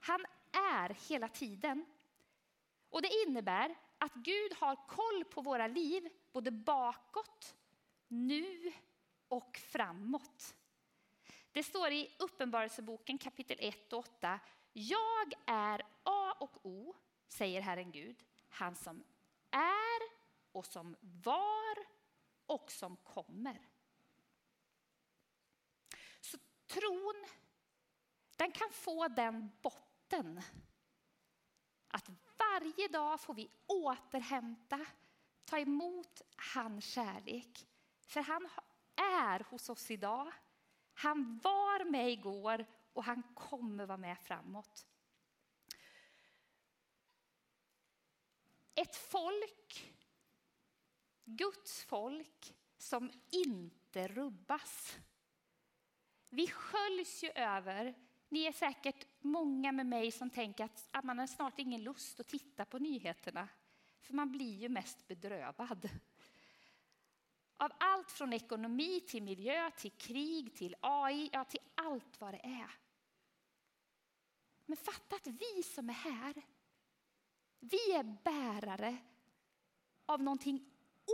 Han 0.01 0.27
är 0.53 0.97
hela 1.09 1.29
tiden. 1.29 1.87
Och 2.91 3.03
det 3.03 3.25
innebär 3.27 3.75
att 3.99 4.15
Gud 4.15 4.53
har 4.59 4.87
koll 4.89 5.25
på 5.25 5.41
våra 5.41 5.67
liv, 5.67 6.09
både 6.33 6.51
bakåt, 6.51 7.55
nu 8.09 8.73
och 9.29 9.57
framåt. 9.57 10.55
Det 11.53 11.63
står 11.63 11.91
i 11.93 12.15
Uppenbarelseboken 12.19 13.19
kapitel 13.19 13.57
1 13.61 13.93
och 13.93 13.99
8. 13.99 14.41
Jag 14.73 15.33
är 15.47 15.83
A 16.03 16.33
och 16.41 16.67
O, 16.67 16.95
säger 17.29 17.61
Herren 17.61 17.93
Gud, 17.93 18.25
han 18.49 18.75
som 18.75 19.05
är 19.51 20.03
och 20.53 20.67
som 20.67 20.97
var 21.01 21.87
och 22.47 22.73
som 22.73 22.97
kommer. 22.97 23.69
Så 26.21 26.39
tron, 26.67 27.27
den 28.37 28.53
kan 28.53 28.71
få 28.71 29.09
den 29.09 29.51
botten 29.63 29.92
att 31.88 32.11
varje 32.38 32.88
dag 32.88 33.21
får 33.21 33.35
vi 33.35 33.50
återhämta, 33.66 34.87
ta 35.45 35.59
emot 35.59 36.23
hans 36.54 36.85
kärlek. 36.85 37.66
För 38.00 38.21
han 38.21 38.49
är 38.97 39.40
hos 39.50 39.69
oss 39.69 39.90
idag. 39.90 40.33
Han 40.95 41.38
var 41.38 41.85
med 41.85 42.11
igår 42.11 42.66
och 42.92 43.04
han 43.04 43.23
kommer 43.35 43.87
vara 43.87 43.99
med 43.99 44.19
framåt. 44.19 44.87
Ett 48.75 48.97
folk, 48.97 49.95
Guds 51.25 51.85
folk, 51.85 52.54
som 52.78 53.12
inte 53.31 54.09
rubbas. 54.09 54.99
Vi 56.28 56.47
sköljs 56.47 57.25
ju 57.25 57.31
över 57.31 57.95
ni 58.28 58.45
är 58.45 58.52
säkert 58.52 59.07
många 59.25 59.73
med 59.73 59.87
mig 59.87 60.11
som 60.11 60.31
tänker 60.31 60.69
att 60.91 61.05
man 61.05 61.19
har 61.19 61.26
snart 61.26 61.59
ingen 61.59 61.83
lust 61.83 62.21
att 62.21 62.29
titta 62.29 62.64
på 62.64 62.79
nyheterna. 62.79 63.49
För 64.00 64.14
man 64.14 64.33
blir 64.33 64.59
ju 64.59 64.69
mest 64.69 65.09
bedrövad. 65.09 65.88
Av 67.57 67.73
allt 67.79 68.11
från 68.11 68.33
ekonomi 68.33 69.00
till 69.00 69.23
miljö, 69.23 69.71
till 69.71 69.91
krig, 69.91 70.55
till 70.55 70.76
AI, 70.81 71.31
ja 71.33 71.45
till 71.45 71.61
allt 71.75 72.21
vad 72.21 72.35
det 72.35 72.47
är. 72.47 72.71
Men 74.67 74.76
fatta 74.76 75.17
att 75.17 75.26
vi 75.26 75.62
som 75.62 75.88
är 75.88 75.95
här, 75.95 76.43
vi 77.61 77.93
är 77.93 78.17
bärare 78.25 78.97
av 80.07 80.23
någonting 80.23 80.71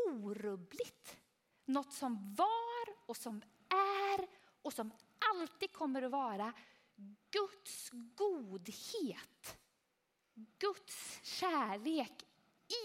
orubbligt. 0.07 1.17
Något 1.65 1.93
som 1.93 2.35
var 2.35 3.07
och 3.07 3.17
som 3.17 3.43
är 3.69 4.29
och 4.63 4.73
som 4.73 4.91
alltid 5.19 5.73
kommer 5.73 6.03
att 6.03 6.11
vara 6.11 6.53
Guds 7.31 7.91
godhet, 7.93 9.59
Guds 10.35 11.21
kärlek 11.23 12.27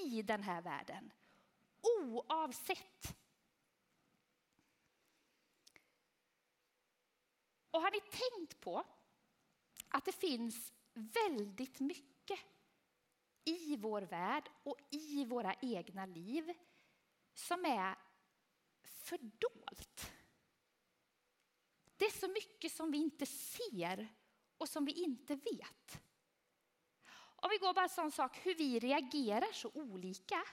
i 0.04 0.22
den 0.22 0.44
här 0.44 0.62
världen. 0.62 1.14
Oavsett. 1.82 3.16
Och 7.72 7.82
har 7.82 7.92
ni 7.92 8.00
tänkt 8.00 8.60
på 8.60 8.84
att 9.90 10.06
det 10.06 10.12
finns 10.12 10.74
väldigt 10.94 11.80
mycket 11.80 12.40
i 13.44 13.78
vår 13.78 14.02
värld 14.02 14.50
och 14.64 14.78
i 14.90 15.26
våra 15.26 15.56
egna 15.62 16.06
liv 16.06 16.54
som 17.34 17.66
är 17.66 17.96
fördolt? 18.82 20.13
Det 21.98 22.06
är 22.06 22.12
så 22.12 22.28
mycket 22.28 22.72
som 22.72 22.92
vi 22.92 22.98
inte 22.98 23.26
ser 23.26 24.08
och 24.58 24.70
som 24.70 24.86
vi 24.86 24.92
inte 24.92 25.36
vet. 25.36 26.02
Om 27.16 27.50
vi 27.50 27.58
går 27.58 27.74
bara 27.74 27.84
en 27.84 27.90
sån 27.90 28.12
sak 28.12 28.40
hur 28.44 28.56
vi 28.56 28.80
reagerar 28.80 29.52
så 29.54 29.72
olika. 29.74 30.44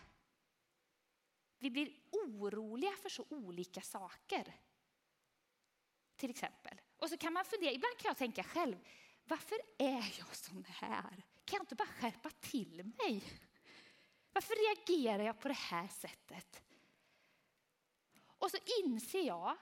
Vi 1.59 1.71
blir 1.71 1.97
oroliga 2.11 2.93
för 3.03 3.09
så 3.09 3.27
olika 3.31 3.81
saker. 3.81 4.61
Till 6.17 6.31
exempel. 6.31 6.81
Och 6.97 7.09
så 7.09 7.17
kan 7.17 7.33
man 7.33 7.45
fundera, 7.45 7.73
ibland 7.73 7.97
kan 7.99 8.09
jag 8.09 8.17
tänka 8.17 8.43
själv, 8.43 8.77
varför 9.25 9.59
är 9.79 10.15
jag 10.19 10.37
sån 10.37 10.65
här? 10.69 11.25
Kan 11.45 11.57
jag 11.57 11.63
inte 11.63 11.75
bara 11.75 11.89
skärpa 11.89 12.31
till 12.31 12.93
mig? 12.99 13.23
Varför 14.33 14.55
reagerar 14.69 15.25
jag 15.25 15.41
på 15.41 15.49
det 15.49 15.55
här 15.55 15.89
sättet? 15.89 16.63
Och 18.39 18.51
så 18.51 18.57
inser 18.85 19.23
jag 19.23 19.57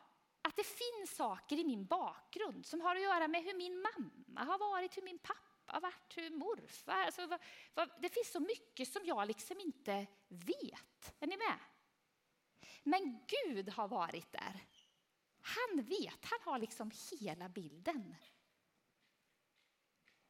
att 0.48 0.56
det 0.56 0.66
finns 0.66 1.16
saker 1.16 1.56
i 1.56 1.64
min 1.64 1.86
bakgrund 1.86 2.66
som 2.66 2.80
har 2.80 2.96
att 2.96 3.02
göra 3.02 3.28
med 3.28 3.44
hur 3.44 3.54
min 3.54 3.82
mamma 3.82 4.44
har 4.44 4.58
varit, 4.58 4.96
hur 4.96 5.02
min 5.02 5.18
pappa 5.18 5.72
har 5.72 5.80
varit, 5.80 6.16
hur 6.16 6.30
morfar... 6.30 6.92
Alltså, 6.92 7.26
vad, 7.26 7.40
vad, 7.74 7.90
det 8.00 8.08
finns 8.08 8.32
så 8.32 8.40
mycket 8.40 8.88
som 8.92 9.02
jag 9.04 9.26
liksom 9.26 9.60
inte 9.60 10.06
vet. 10.28 11.14
Är 11.20 11.26
ni 11.26 11.36
med? 11.36 11.58
Men 12.82 13.26
Gud 13.26 13.68
har 13.68 13.88
varit 13.88 14.32
där. 14.32 14.60
Han 15.40 15.84
vet, 15.84 16.24
han 16.24 16.38
har 16.42 16.58
liksom 16.58 16.90
hela 17.20 17.48
bilden. 17.48 18.16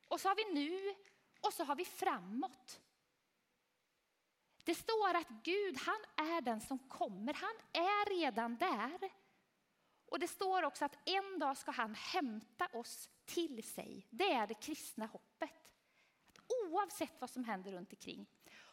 Och 0.09 0.20
så 0.20 0.28
har 0.28 0.37
vi 0.37 0.54
nu 0.54 0.94
och 1.40 1.52
så 1.52 1.64
har 1.64 1.76
vi 1.76 1.85
framåt. 1.85 2.81
Det 4.64 4.74
står 4.74 5.14
att 5.14 5.28
Gud, 5.28 5.76
han 5.76 6.26
är 6.28 6.40
den 6.40 6.61
som 6.61 6.78
kommer. 6.78 7.35
Han 7.35 7.54
är 7.72 8.20
redan 8.20 8.57
där. 8.57 9.11
Och 10.09 10.18
det 10.18 10.29
står 10.29 10.62
också 10.62 10.85
att 10.85 11.09
en 11.09 11.38
dag 11.38 11.57
ska 11.57 11.71
han 11.71 11.94
hämta 11.94 12.66
oss 12.73 13.09
till 13.25 13.62
sig. 13.62 14.07
Det 14.11 14.33
är 14.33 14.47
det 14.47 14.55
kristna 14.55 15.07
hoppet. 15.07 15.73
Att 16.29 16.38
oavsett 16.66 17.21
vad 17.21 17.31
som 17.31 17.44
händer 17.44 17.73
runt 17.73 17.92
omkring. 17.92 18.27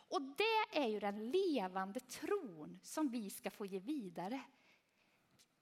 Och 0.07 0.21
det 0.21 0.79
är 0.79 0.87
ju 0.87 0.99
den 0.99 1.31
levande 1.31 1.99
tron 1.99 2.79
som 2.83 3.09
vi 3.09 3.29
ska 3.29 3.51
få 3.51 3.65
ge 3.65 3.79
vidare. 3.79 4.41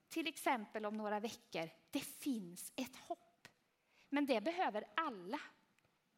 Till 0.08 0.26
exempel 0.26 0.86
om 0.86 0.96
några 0.96 1.20
veckor. 1.20 1.70
Det 1.90 2.00
finns 2.00 2.72
ett 2.76 2.96
hopp. 2.96 3.48
Men 4.08 4.26
det 4.26 4.40
behöver 4.40 4.84
alla. 4.96 5.40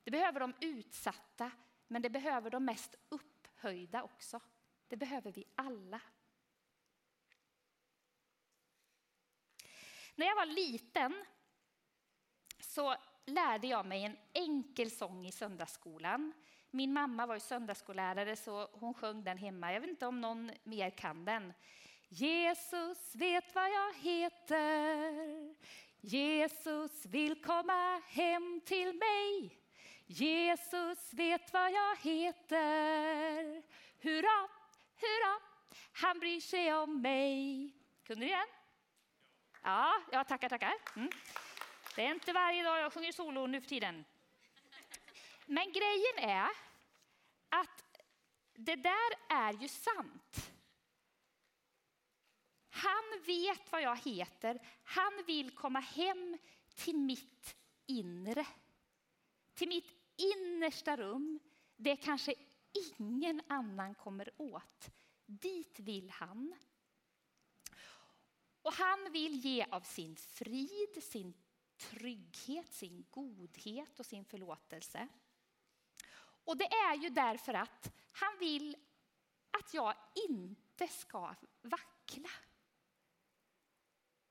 Det 0.04 0.10
behöver 0.10 0.40
de 0.40 0.54
utsatta, 0.60 1.50
men 1.86 2.02
det 2.02 2.10
behöver 2.10 2.50
de 2.50 2.64
mest 2.64 2.94
upphöjda 3.08 4.02
också. 4.02 4.40
Det 4.88 4.96
behöver 4.96 5.32
vi 5.32 5.44
alla. 5.54 6.00
När 10.16 10.26
jag 10.26 10.36
var 10.36 10.46
liten 10.46 11.24
så 12.60 12.96
lärde 13.26 13.66
jag 13.66 13.86
mig 13.86 14.04
en 14.04 14.16
enkel 14.32 14.90
sång 14.90 15.26
i 15.26 15.32
söndagsskolan. 15.32 16.32
Min 16.70 16.92
mamma 16.92 17.26
var 17.26 17.34
ju 17.34 17.40
söndagsskollärare 17.40 18.36
så 18.36 18.68
hon 18.72 18.94
sjöng 18.94 19.24
den 19.24 19.38
hemma. 19.38 19.72
Jag 19.72 19.80
vet 19.80 19.90
inte 19.90 20.06
om 20.06 20.20
någon 20.20 20.50
mer 20.62 20.90
kan 20.90 21.24
den. 21.24 21.52
Jesus 22.08 23.14
vet 23.14 23.54
vad 23.54 23.70
jag 23.70 23.94
heter. 23.94 25.54
Jesus 26.00 27.06
vill 27.06 27.42
komma 27.42 28.02
hem 28.08 28.60
till 28.66 28.94
mig. 28.94 29.58
Jesus 30.06 31.14
vet 31.14 31.52
vad 31.52 31.72
jag 31.72 31.96
heter. 31.96 33.62
Hurra, 34.02 34.48
hurra, 34.96 35.40
han 35.92 36.18
bryr 36.18 36.40
sig 36.40 36.74
om 36.74 37.02
mig. 37.02 37.70
Kunde 38.04 38.24
ni 38.26 38.30
den? 38.30 38.55
Ja, 39.66 40.02
ja 40.12 40.24
tackar, 40.24 40.48
tackar. 40.48 40.74
Mm. 40.96 41.10
Det 41.94 42.06
är 42.06 42.14
inte 42.14 42.32
varje 42.32 42.62
dag 42.62 42.80
jag 42.80 42.92
sjunger 42.92 43.12
solo 43.12 43.46
nu 43.46 43.60
för 43.60 43.68
tiden. 43.68 44.04
Men 45.46 45.72
grejen 45.72 46.18
är 46.18 46.48
att 47.48 47.84
det 48.54 48.76
där 48.76 49.10
är 49.28 49.52
ju 49.52 49.68
sant. 49.68 50.50
Han 52.70 53.22
vet 53.26 53.72
vad 53.72 53.82
jag 53.82 53.96
heter. 53.96 54.58
Han 54.84 55.12
vill 55.26 55.50
komma 55.50 55.80
hem 55.80 56.38
till 56.74 56.96
mitt 56.96 57.56
inre. 57.86 58.46
Till 59.54 59.68
mitt 59.68 59.90
innersta 60.16 60.96
rum. 60.96 61.40
Det 61.76 61.96
kanske 61.96 62.34
ingen 62.98 63.42
annan 63.48 63.94
kommer 63.94 64.30
åt. 64.36 64.90
Dit 65.26 65.80
vill 65.80 66.10
han. 66.10 66.54
Och 68.66 68.72
han 68.72 69.12
vill 69.12 69.44
ge 69.44 69.66
av 69.70 69.80
sin 69.80 70.16
frid, 70.16 71.02
sin 71.02 71.34
trygghet, 71.76 72.72
sin 72.72 73.06
godhet 73.10 74.00
och 74.00 74.06
sin 74.06 74.24
förlåtelse. 74.24 75.08
Och 76.44 76.56
det 76.56 76.64
är 76.64 76.94
ju 76.94 77.08
därför 77.08 77.54
att 77.54 77.92
han 78.12 78.38
vill 78.38 78.76
att 79.50 79.74
jag 79.74 79.94
inte 80.28 80.88
ska 80.88 81.34
vackla. 81.62 82.30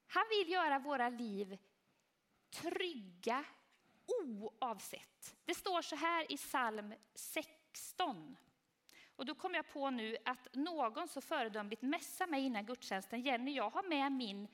Han 0.08 0.24
vill 0.30 0.50
göra 0.50 0.80
våra 0.80 1.10
liv 1.10 1.58
trygga 2.50 3.46
oavsett. 4.06 5.36
Det 5.46 5.56
står 5.56 5.82
så 5.82 5.96
här 5.96 6.32
i 6.32 6.38
psalm 6.38 6.94
16. 7.16 8.38
Och 9.16 9.26
då 9.26 9.36
kom 9.36 9.54
jag 9.54 9.70
på 9.70 9.90
nu 9.90 10.18
att 10.26 10.48
någon 10.54 11.08
så 11.08 11.22
föredömligt 11.22 11.82
mässade 11.82 12.32
mig 12.32 12.46
innan 12.46 12.66
gudstjänsten. 12.66 13.22
Jenny, 13.22 13.52
jag 13.52 13.70
har 13.70 13.84
med 13.84 14.12
min, 14.12 14.48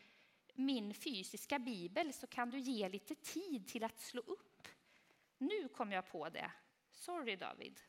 min 0.53 0.93
fysiska 0.93 1.59
bibel 1.59 2.13
så 2.13 2.27
kan 2.27 2.49
du 2.49 2.59
ge 2.59 2.89
lite 2.89 3.15
tid 3.15 3.67
till 3.67 3.83
att 3.83 3.99
slå 3.99 4.21
upp. 4.21 4.67
Nu 5.37 5.67
kom 5.67 5.91
jag 5.91 6.11
på 6.11 6.29
det. 6.29 6.51
Sorry 6.91 7.35
David. 7.35 7.79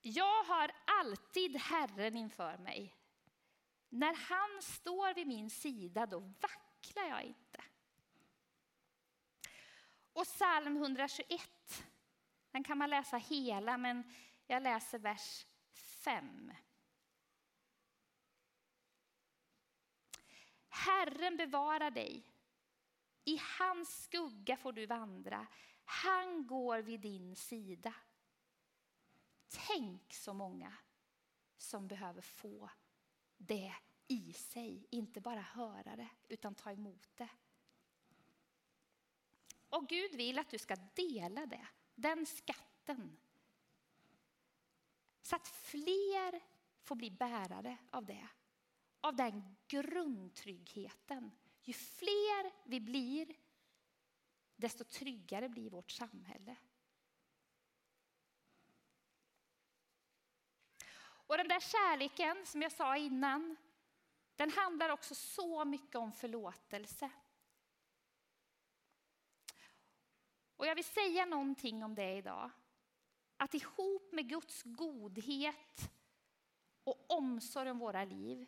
Jag 0.00 0.44
har 0.44 0.72
alltid 0.84 1.56
Herren 1.56 2.16
inför 2.16 2.58
mig. 2.58 2.94
När 3.88 4.14
han 4.14 4.62
står 4.62 5.14
vid 5.14 5.26
min 5.26 5.50
sida 5.50 6.06
då 6.06 6.18
vacklar 6.18 7.08
jag 7.08 7.22
inte. 7.22 7.64
Och 10.12 10.24
psalm 10.24 10.76
121, 10.76 11.50
den 12.56 12.64
kan 12.64 12.78
man 12.78 12.90
läsa 12.90 13.16
hela 13.16 13.78
men 13.78 14.02
jag 14.46 14.62
läser 14.62 14.98
vers 14.98 15.46
5. 15.74 16.52
Herren 20.68 21.36
bevarar 21.36 21.90
dig. 21.90 22.26
I 23.24 23.40
hans 23.58 24.04
skugga 24.04 24.56
får 24.56 24.72
du 24.72 24.86
vandra. 24.86 25.46
Han 25.84 26.46
går 26.46 26.78
vid 26.78 27.00
din 27.00 27.36
sida. 27.36 27.94
Tänk 29.48 30.14
så 30.14 30.34
många 30.34 30.72
som 31.56 31.88
behöver 31.88 32.20
få 32.20 32.70
det 33.36 33.74
i 34.08 34.32
sig. 34.32 34.86
Inte 34.90 35.20
bara 35.20 35.40
höra 35.40 35.96
det, 35.96 36.08
utan 36.28 36.54
ta 36.54 36.72
emot 36.72 37.16
det. 37.16 37.28
Och 39.68 39.88
Gud 39.88 40.14
vill 40.14 40.38
att 40.38 40.50
du 40.50 40.58
ska 40.58 40.76
dela 40.94 41.46
det, 41.46 41.66
den 41.96 42.26
skatten. 42.26 43.16
Så 45.22 45.36
att 45.36 45.48
fler 45.48 46.40
får 46.82 46.94
bli 46.94 47.10
bärare 47.10 47.76
av 47.90 48.06
det. 48.06 48.28
Av 49.00 49.16
den 49.16 49.56
grundtryggheten. 49.68 51.30
Ju 51.62 51.72
fler 51.72 52.68
vi 52.68 52.80
blir, 52.80 53.36
desto 54.56 54.84
tryggare 54.84 55.48
blir 55.48 55.70
vårt 55.70 55.90
samhälle. 55.90 56.56
Och 61.26 61.36
den 61.36 61.48
där 61.48 61.60
kärleken 61.60 62.46
som 62.46 62.62
jag 62.62 62.72
sa 62.72 62.96
innan, 62.96 63.56
den 64.36 64.50
handlar 64.50 64.88
också 64.88 65.14
så 65.14 65.64
mycket 65.64 65.96
om 65.96 66.12
förlåtelse. 66.12 67.10
Och 70.56 70.66
jag 70.66 70.74
vill 70.74 70.84
säga 70.84 71.24
någonting 71.24 71.84
om 71.84 71.94
det 71.94 72.16
idag. 72.16 72.50
Att 73.36 73.54
ihop 73.54 74.12
med 74.12 74.28
Guds 74.28 74.62
godhet 74.62 75.90
och 76.84 77.10
omsorg 77.10 77.70
om 77.70 77.78
våra 77.78 78.04
liv 78.04 78.46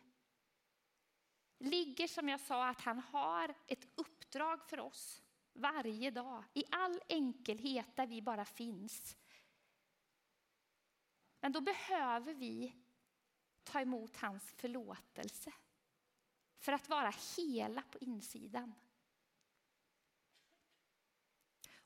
ligger 1.59 2.07
som 2.07 2.29
jag 2.29 2.39
sa 2.39 2.67
att 2.67 2.81
han 2.81 2.99
har 2.99 3.55
ett 3.67 3.87
uppdrag 3.95 4.69
för 4.69 4.79
oss 4.79 5.21
varje 5.53 6.11
dag 6.11 6.43
i 6.53 6.63
all 6.71 7.01
enkelhet 7.07 7.95
där 7.95 8.07
vi 8.07 8.21
bara 8.21 8.45
finns. 8.45 9.17
Men 11.39 11.51
då 11.51 11.61
behöver 11.61 12.33
vi 12.33 12.75
ta 13.63 13.81
emot 13.81 14.17
hans 14.17 14.51
förlåtelse 14.51 15.53
för 16.57 16.71
att 16.71 16.89
vara 16.89 17.13
hela 17.37 17.81
på 17.81 17.97
insidan. 17.99 18.73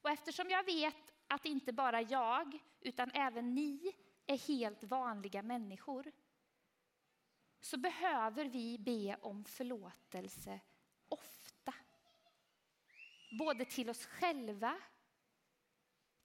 Och 0.04 0.10
eftersom 0.10 0.50
jag 0.50 0.64
vet 0.64 1.14
att 1.28 1.46
inte 1.46 1.74
bara 1.74 2.02
jag, 2.02 2.60
utan 2.82 3.12
även 3.12 3.56
ni 3.56 3.94
är 4.26 4.38
helt 4.38 4.84
vanliga 4.84 5.42
människor 5.42 6.12
så 7.62 7.78
behöver 7.78 8.46
vi 8.46 8.78
be 8.78 9.18
om 9.22 9.46
förlåtelse 9.46 10.60
ofta. 11.08 11.74
Både 13.40 13.66
till 13.66 13.90
oss 13.90 14.06
själva, 14.06 14.78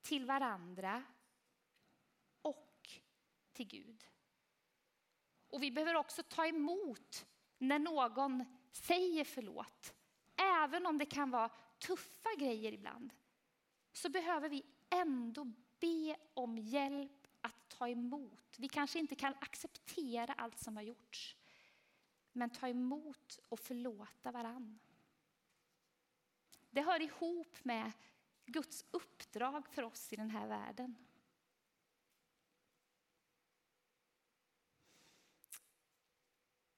till 0.03 0.25
varandra 0.25 1.05
och 2.43 2.89
till 3.53 3.67
Gud. 3.67 4.07
Och 5.51 5.63
vi 5.63 5.71
behöver 5.71 5.95
också 5.95 6.23
ta 6.23 6.47
emot 6.47 7.27
när 7.59 7.79
någon 7.79 8.45
säger 8.73 9.25
förlåt. 9.25 9.95
Även 10.37 10.87
om 10.87 10.99
det 10.99 11.07
kan 11.07 11.31
vara 11.31 11.51
tuffa 11.79 12.29
grejer 12.39 12.73
ibland 12.73 13.13
så 13.93 14.09
behöver 14.09 14.49
vi 14.49 14.63
ändå 14.91 15.45
be 15.81 16.17
om 16.35 16.59
hjälp 16.59 17.27
att 17.41 17.69
ta 17.69 17.89
emot. 17.89 18.57
Vi 18.59 18.69
kanske 18.69 18.99
inte 18.99 19.15
kan 19.15 19.35
acceptera 19.41 20.33
allt 20.33 20.59
som 20.59 20.77
har 20.77 20.83
gjorts. 20.83 21.37
Men 22.33 22.51
ta 22.51 22.69
emot 22.69 23.39
och 23.49 23.61
förlåta 23.61 24.33
varann. 24.33 24.79
Det 26.71 26.83
hör 26.83 27.03
ihop 27.03 27.65
med 27.65 27.93
Guds 28.47 28.85
uppdrag 28.91 29.69
för 29.69 29.83
oss 29.83 30.13
i 30.13 30.17
den 30.17 30.31
här 30.31 30.47
världen. 30.47 30.97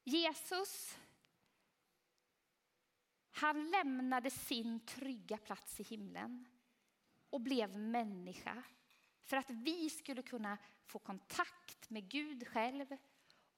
Jesus, 0.05 0.99
han 3.31 3.71
lämnade 3.71 4.31
sin 4.31 4.81
trygga 4.81 5.39
plats 5.39 5.81
i 5.81 5.83
himlen 5.83 6.49
och 7.31 7.41
blev 7.41 7.79
människa 7.79 8.63
för 9.21 9.37
att 9.37 9.51
vi 9.51 9.91
skulle 9.91 10.23
kunna 10.23 10.59
få 10.87 10.99
kontakt 10.99 11.91
med 11.91 12.09
Gud 12.09 12.49
själv 12.49 12.97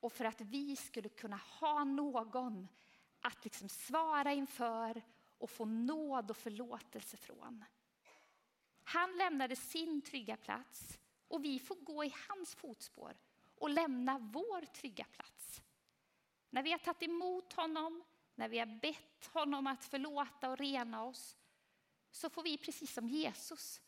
och 0.01 0.13
för 0.13 0.25
att 0.25 0.41
vi 0.41 0.77
skulle 0.77 1.09
kunna 1.09 1.37
ha 1.37 1.85
någon 1.85 2.69
att 3.21 3.45
liksom 3.45 3.69
svara 3.69 4.33
inför 4.33 5.03
och 5.39 5.51
få 5.51 5.65
nåd 5.65 6.31
och 6.31 6.37
förlåtelse 6.37 7.17
från. 7.17 7.65
Han 8.85 9.17
lämnade 9.17 9.57
sin 9.57 10.03
trygga 10.03 10.37
plats 10.37 10.99
och 11.29 11.45
vi 11.45 11.59
får 11.59 11.75
gå 11.75 12.05
i 12.05 12.15
hans 12.29 12.55
fotspår 12.55 13.17
och 13.55 13.71
lämna 13.71 14.19
vår 14.19 14.67
trygga 14.67 15.05
plats. 15.05 15.63
När 16.51 16.63
vi 16.63 16.71
har 16.71 16.79
tagit 16.79 17.03
emot 17.03 17.53
honom, 17.53 18.05
när 18.35 18.49
vi 18.49 18.59
har 18.59 18.81
bett 18.81 19.27
honom 19.33 19.67
att 19.67 19.85
förlåta 19.85 20.51
och 20.51 20.59
rena 20.59 21.05
oss, 21.05 21.37
så 22.13 22.31
får 22.31 22.43
vi 22.43 22.59
precis 22.59 22.93
som 22.93 23.09
Jesus 23.09 23.81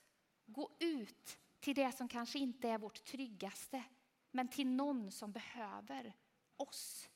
gå 0.46 0.76
ut 0.80 1.38
till 1.60 1.74
det 1.74 1.92
som 1.92 2.08
kanske 2.08 2.38
inte 2.38 2.68
är 2.68 2.78
vårt 2.78 3.04
tryggaste, 3.04 3.84
men 4.30 4.48
till 4.48 4.66
någon 4.66 5.12
som 5.12 5.32
behöver 5.32 6.12
oss 6.56 7.08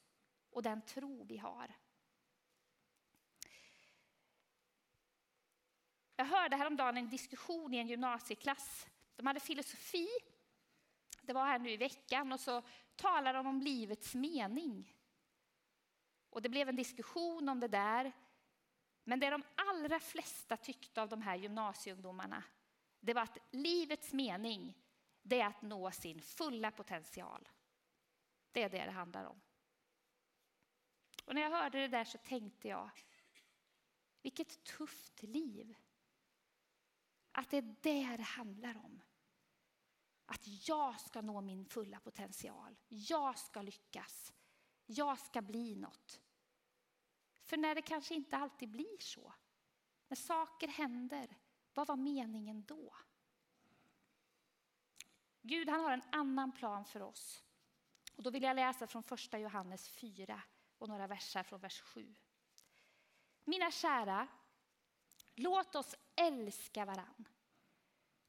och 0.50 0.62
den 0.62 0.82
tro 0.82 1.24
vi 1.24 1.36
har. 1.36 1.76
Jag 6.16 6.24
hörde 6.24 6.56
häromdagen 6.56 6.96
en 6.96 7.08
diskussion 7.08 7.74
i 7.74 7.78
en 7.78 7.88
gymnasieklass. 7.88 8.86
De 9.16 9.26
hade 9.26 9.40
filosofi. 9.40 10.08
Det 11.22 11.32
var 11.32 11.46
här 11.46 11.58
nu 11.58 11.70
i 11.70 11.76
veckan 11.76 12.32
och 12.32 12.40
så 12.40 12.62
talade 12.96 13.38
de 13.38 13.46
om 13.46 13.60
livets 13.60 14.14
mening. 14.14 14.94
Och 16.30 16.42
det 16.42 16.48
blev 16.48 16.68
en 16.68 16.76
diskussion 16.76 17.48
om 17.48 17.60
det 17.60 17.68
där. 17.68 18.12
Men 19.08 19.20
det 19.20 19.30
de 19.30 19.42
allra 19.54 20.00
flesta 20.00 20.56
tyckte 20.56 21.02
av 21.02 21.08
de 21.08 21.22
här 21.22 21.36
gymnasieungdomarna, 21.36 22.44
det 23.00 23.14
var 23.14 23.22
att 23.22 23.38
livets 23.50 24.12
mening, 24.12 24.78
det 25.22 25.40
är 25.40 25.46
att 25.46 25.62
nå 25.62 25.90
sin 25.90 26.20
fulla 26.20 26.70
potential. 26.70 27.48
Det 28.52 28.62
är 28.62 28.68
det 28.68 28.84
det 28.84 28.90
handlar 28.90 29.24
om. 29.24 29.40
Och 31.24 31.34
när 31.34 31.42
jag 31.42 31.50
hörde 31.50 31.78
det 31.78 31.88
där 31.88 32.04
så 32.04 32.18
tänkte 32.18 32.68
jag, 32.68 32.90
vilket 34.22 34.64
tufft 34.64 35.22
liv. 35.22 35.74
Att 37.32 37.50
det 37.50 37.56
är 37.56 37.74
det 37.82 38.16
det 38.16 38.22
handlar 38.22 38.76
om. 38.76 39.02
Att 40.26 40.68
jag 40.68 41.00
ska 41.00 41.20
nå 41.20 41.40
min 41.40 41.64
fulla 41.64 42.00
potential. 42.00 42.76
Jag 42.88 43.38
ska 43.38 43.62
lyckas. 43.62 44.32
Jag 44.86 45.18
ska 45.18 45.42
bli 45.42 45.74
något. 45.74 46.20
För 47.48 47.56
när 47.56 47.74
det 47.74 47.82
kanske 47.82 48.14
inte 48.14 48.36
alltid 48.36 48.68
blir 48.68 48.98
så, 48.98 49.32
när 50.08 50.16
saker 50.16 50.68
händer, 50.68 51.36
vad 51.74 51.86
var 51.86 51.96
meningen 51.96 52.64
då? 52.64 52.96
Gud 55.42 55.68
han 55.68 55.80
har 55.80 55.92
en 55.92 56.02
annan 56.12 56.52
plan 56.52 56.84
för 56.84 57.02
oss. 57.02 57.44
Och 58.16 58.22
då 58.22 58.30
vill 58.30 58.42
jag 58.42 58.56
läsa 58.56 58.86
från 58.86 59.02
första 59.02 59.38
Johannes 59.38 59.88
4 59.88 60.42
och 60.78 60.88
några 60.88 61.06
verser 61.06 61.42
från 61.42 61.60
vers 61.60 61.80
7. 61.80 62.14
Mina 63.44 63.70
kära, 63.70 64.28
låt 65.34 65.74
oss 65.74 65.94
älska 66.16 66.84
varann. 66.84 67.28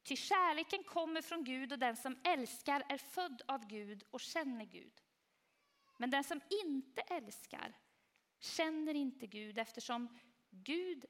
Ty 0.02 0.16
kärleken 0.16 0.84
kommer 0.84 1.22
från 1.22 1.44
Gud 1.44 1.72
och 1.72 1.78
den 1.78 1.96
som 1.96 2.20
älskar 2.24 2.84
är 2.88 2.98
född 2.98 3.42
av 3.48 3.66
Gud 3.66 4.04
och 4.10 4.20
känner 4.20 4.64
Gud. 4.64 5.02
Men 5.96 6.10
den 6.10 6.24
som 6.24 6.40
inte 6.50 7.00
älskar 7.00 7.76
känner 8.40 8.94
inte 8.94 9.26
Gud 9.26 9.58
eftersom 9.58 10.18
Gud 10.50 11.04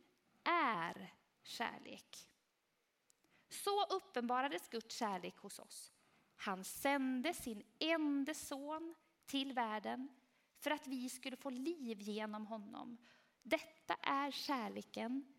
är 0.44 1.14
kärlek. 1.42 2.28
Så 3.48 3.84
uppenbarades 3.84 4.68
Guds 4.68 4.94
kärlek 4.94 5.36
hos 5.36 5.58
oss. 5.58 5.92
Han 6.36 6.64
sände 6.64 7.34
sin 7.34 7.62
enda 7.78 8.34
son 8.34 8.94
till 9.26 9.52
världen 9.52 10.08
för 10.58 10.70
att 10.70 10.86
vi 10.86 11.08
skulle 11.08 11.36
få 11.36 11.50
liv 11.50 12.00
genom 12.00 12.46
honom. 12.46 12.96
Detta 13.42 13.94
är 13.94 14.30
kärleken. 14.30 15.34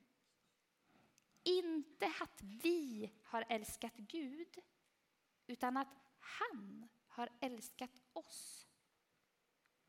Inte 1.44 2.14
att 2.20 2.42
vi 2.42 3.12
har 3.24 3.46
älskat 3.50 3.96
Gud, 3.96 4.60
utan 5.48 5.78
att 5.78 5.96
han 6.20 6.90
har 7.08 7.30
älskat 7.42 8.02
oss 8.14 8.68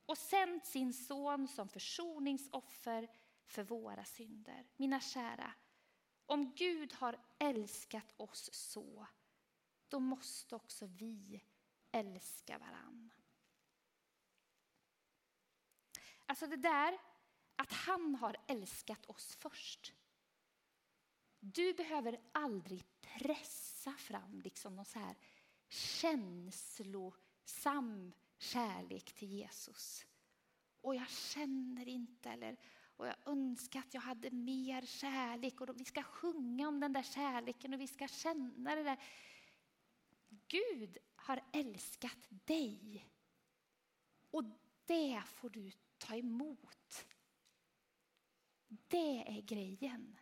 och 0.07 0.19
sänt 0.19 0.67
sin 0.67 0.93
son 0.93 1.49
som 1.49 1.69
försoningsoffer 1.69 3.09
för 3.47 3.63
våra 3.63 4.05
synder. 4.05 4.67
Mina 4.77 5.01
kära, 5.01 5.53
om 6.27 6.55
Gud 6.55 6.93
har 6.93 7.21
älskat 7.39 8.13
oss 8.17 8.51
så, 8.53 9.07
då 9.89 10.01
måste 10.01 10.57
också 10.57 10.87
vi 10.87 11.43
älska 11.93 12.59
varann. 12.59 13.11
Alltså 16.27 16.47
det 16.47 16.57
där 16.57 16.99
att 17.57 17.73
han 17.73 18.15
har 18.15 18.37
älskat 18.47 19.07
oss 19.07 19.35
först. 19.35 19.95
Du 21.41 21.73
behöver 21.73 22.21
aldrig 22.33 22.85
pressa 23.01 23.93
fram 23.93 24.41
liksom 24.41 24.77
någon 24.77 24.85
så 24.85 24.99
här 24.99 25.17
känslosam 25.69 27.13
kärlek 28.43 29.13
till 29.13 29.29
Jesus. 29.29 30.07
Och 30.81 30.95
jag 30.95 31.09
känner 31.09 31.89
inte, 31.89 32.31
eller 32.31 32.57
och 32.97 33.07
jag 33.07 33.17
önskar 33.27 33.81
att 33.81 33.95
jag 33.95 34.01
hade 34.01 34.31
mer 34.31 34.83
kärlek. 34.83 35.61
Och 35.61 35.81
vi 35.81 35.85
ska 35.85 36.03
sjunga 36.03 36.69
om 36.69 36.81
den 36.81 36.93
där 36.93 37.03
kärleken 37.03 37.75
och 37.75 37.81
vi 37.81 37.87
ska 37.87 38.09
känna 38.09 38.75
det 38.75 38.83
där. 38.83 38.99
Gud 40.49 40.99
har 41.17 41.43
älskat 41.53 42.29
dig. 42.31 43.09
Och 44.31 44.45
det 44.85 45.23
får 45.27 45.51
du 45.51 45.71
ta 45.99 46.17
emot. 46.17 47.07
Det 48.69 49.39
är 49.39 49.41
grejen. 49.41 50.19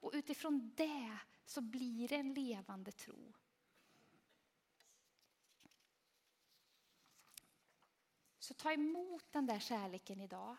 Och 0.00 0.10
utifrån 0.14 0.72
det 0.76 1.18
så 1.44 1.60
blir 1.60 2.08
det 2.08 2.16
en 2.16 2.34
levande 2.34 2.92
tro. 2.92 3.32
Så 8.52 8.56
ta 8.56 8.72
emot 8.72 9.32
den 9.32 9.46
där 9.46 9.58
kärleken 9.58 10.20
idag. 10.20 10.56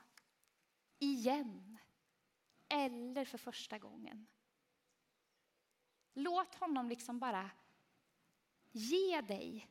Igen. 0.99 1.77
Eller 2.69 3.25
för 3.25 3.37
första 3.37 3.77
gången. 3.77 4.27
Låt 6.13 6.55
honom 6.55 6.89
liksom 6.89 7.19
bara 7.19 7.51
ge 8.71 9.21
dig 9.21 9.69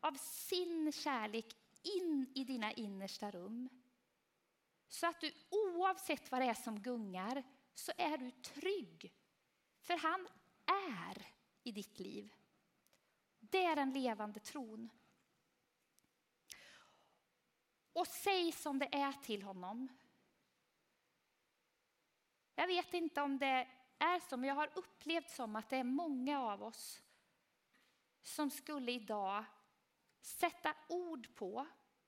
av 0.00 0.12
sin 0.14 0.92
kärlek 0.92 1.56
in 1.82 2.32
i 2.34 2.44
dina 2.44 2.72
innersta 2.72 3.30
rum. 3.30 3.68
Så 4.88 5.06
att 5.06 5.20
du 5.20 5.32
oavsett 5.50 6.30
vad 6.30 6.40
det 6.40 6.46
är 6.46 6.54
som 6.54 6.82
gungar 6.82 7.42
så 7.74 7.92
är 7.96 8.18
du 8.18 8.30
trygg. 8.30 9.14
För 9.80 9.96
han 9.96 10.28
är 10.66 11.26
i 11.62 11.72
ditt 11.72 11.98
liv. 11.98 12.32
Det 13.40 13.64
är 13.64 13.76
den 13.76 13.92
levande 13.92 14.40
tron. 14.40 14.90
Och 17.96 18.06
säg 18.06 18.52
som 18.52 18.78
det 18.78 18.94
är 18.94 19.12
till 19.12 19.42
honom. 19.42 19.88
Jag 22.54 22.66
vet 22.66 22.94
inte 22.94 23.22
om 23.22 23.38
det 23.38 23.68
är 23.98 24.28
så, 24.28 24.36
men 24.36 24.48
jag 24.48 24.54
har 24.54 24.70
upplevt 24.74 25.30
som 25.30 25.56
att 25.56 25.68
det 25.68 25.76
är 25.76 25.84
många 25.84 26.42
av 26.42 26.62
oss 26.62 27.02
som 28.22 28.50
skulle 28.50 28.92
idag 28.92 29.44
sätta 30.20 30.74
ord 30.88 31.34
på, 31.34 31.66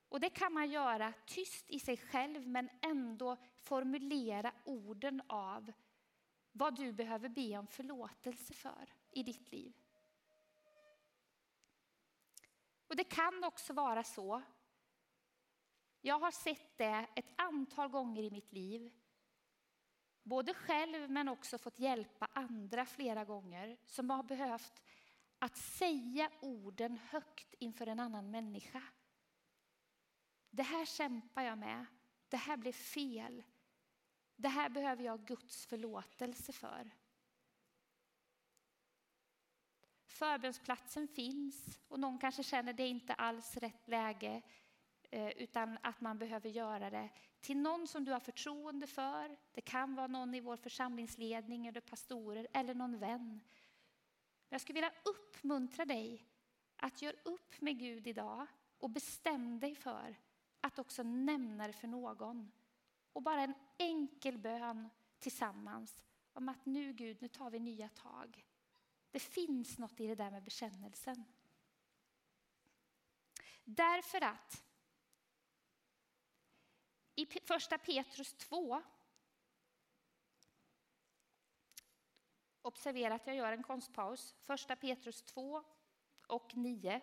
och 0.09 0.19
det 0.19 0.29
kan 0.29 0.53
man 0.53 0.69
göra 0.69 1.13
tyst 1.25 1.69
i 1.69 1.79
sig 1.79 1.97
själv, 1.97 2.47
men 2.47 2.69
ändå 2.81 3.37
formulera 3.55 4.53
orden 4.65 5.21
av 5.27 5.71
vad 6.51 6.75
du 6.75 6.93
behöver 6.93 7.29
be 7.29 7.57
om 7.57 7.67
förlåtelse 7.67 8.53
för 8.53 8.93
i 9.11 9.23
ditt 9.23 9.51
liv. 9.51 9.73
Och 12.87 12.95
det 12.95 13.03
kan 13.03 13.43
också 13.43 13.73
vara 13.73 14.03
så 14.03 14.43
jag 16.01 16.19
har 16.19 16.31
sett 16.31 16.77
det 16.77 17.07
ett 17.15 17.33
antal 17.35 17.89
gånger 17.89 18.23
i 18.23 18.31
mitt 18.31 18.53
liv. 18.53 18.91
Både 20.23 20.53
själv 20.53 21.09
men 21.11 21.29
också 21.29 21.57
fått 21.57 21.79
hjälpa 21.79 22.27
andra 22.33 22.85
flera 22.85 23.25
gånger 23.25 23.77
som 23.85 24.09
har 24.09 24.23
behövt 24.23 24.81
att 25.39 25.57
säga 25.57 26.31
orden 26.41 26.97
högt 26.97 27.53
inför 27.59 27.87
en 27.87 27.99
annan 27.99 28.31
människa. 28.31 28.81
Det 30.49 30.63
här 30.63 30.85
kämpar 30.85 31.43
jag 31.43 31.57
med. 31.57 31.85
Det 32.27 32.37
här 32.37 32.57
blev 32.57 32.71
fel. 32.71 33.43
Det 34.35 34.47
här 34.47 34.69
behöver 34.69 35.03
jag 35.03 35.25
Guds 35.25 35.65
förlåtelse 35.65 36.53
för. 36.53 36.91
Förbönsplatsen 40.05 41.07
finns 41.07 41.79
och 41.87 41.99
någon 41.99 42.17
kanske 42.17 42.43
känner 42.43 42.73
det 42.73 42.87
inte 42.87 43.13
alls 43.13 43.57
rätt 43.57 43.87
läge. 43.87 44.41
Eh, 45.11 45.29
utan 45.29 45.77
att 45.81 46.01
man 46.01 46.17
behöver 46.17 46.49
göra 46.49 46.89
det 46.89 47.09
till 47.41 47.57
någon 47.57 47.87
som 47.87 48.05
du 48.05 48.11
har 48.11 48.19
förtroende 48.19 48.87
för. 48.87 49.37
Det 49.51 49.61
kan 49.61 49.95
vara 49.95 50.07
någon 50.07 50.33
i 50.33 50.39
vår 50.39 50.57
församlingsledning 50.57 51.67
eller 51.67 51.81
pastorer 51.81 52.47
eller 52.53 52.73
någon 52.73 52.99
vän. 52.99 53.39
Jag 54.49 54.61
skulle 54.61 54.73
vilja 54.73 54.93
uppmuntra 55.05 55.85
dig 55.85 56.25
att 56.75 57.01
göra 57.01 57.15
upp 57.23 57.61
med 57.61 57.79
Gud 57.79 58.07
idag 58.07 58.47
och 58.79 58.89
bestäm 58.89 59.59
dig 59.59 59.75
för 59.75 60.15
att 60.61 60.79
också 60.79 61.03
nämna 61.03 61.67
det 61.67 61.73
för 61.73 61.87
någon. 61.87 62.51
Och 63.13 63.21
bara 63.21 63.41
en 63.41 63.53
enkel 63.77 64.37
bön 64.37 64.89
tillsammans 65.19 66.03
om 66.33 66.49
att 66.49 66.65
nu 66.65 66.93
Gud, 66.93 67.21
nu 67.21 67.27
tar 67.27 67.49
vi 67.49 67.59
nya 67.59 67.89
tag. 67.89 68.45
Det 69.11 69.19
finns 69.19 69.77
något 69.77 69.99
i 69.99 70.07
det 70.07 70.15
där 70.15 70.31
med 70.31 70.43
bekännelsen. 70.43 71.23
Därför 73.63 74.23
att 74.23 74.63
i 77.19 77.25
första 77.43 77.77
Petrus 77.77 78.33
2 78.33 78.83
Observera 82.61 83.15
att 83.15 83.27
jag 83.27 83.35
gör 83.35 83.51
en 83.51 83.63
konstpaus. 83.63 84.35
Första 84.39 84.75
Petrus 84.75 85.21
2 85.21 85.63
och 86.27 86.55
9. 86.55 87.01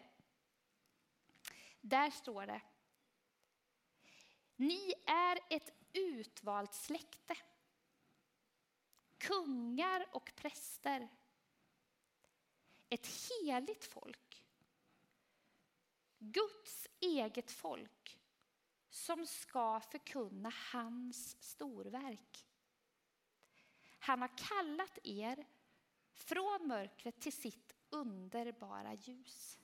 Där 1.81 2.11
står 2.11 2.47
det. 2.47 2.61
Ni 4.57 4.93
är 5.07 5.39
ett 5.51 5.71
utvalt 5.93 6.75
släkte. 6.75 7.37
Kungar 9.19 10.07
och 10.13 10.33
präster. 10.37 11.09
Ett 12.89 13.07
heligt 13.07 13.85
folk. 13.85 14.45
Guds 16.19 16.89
eget 17.01 17.51
folk 17.51 18.19
som 18.97 19.27
ska 19.27 19.81
förkunna 19.81 20.53
hans 20.73 21.43
storverk. 21.43 22.47
Han 23.99 24.21
har 24.21 24.31
kallat 24.39 24.99
er 25.05 25.47
från 26.13 26.69
mörkret 26.69 27.21
till 27.21 27.33
sitt 27.33 27.75
underbara 27.91 28.95
ljus. 28.95 29.59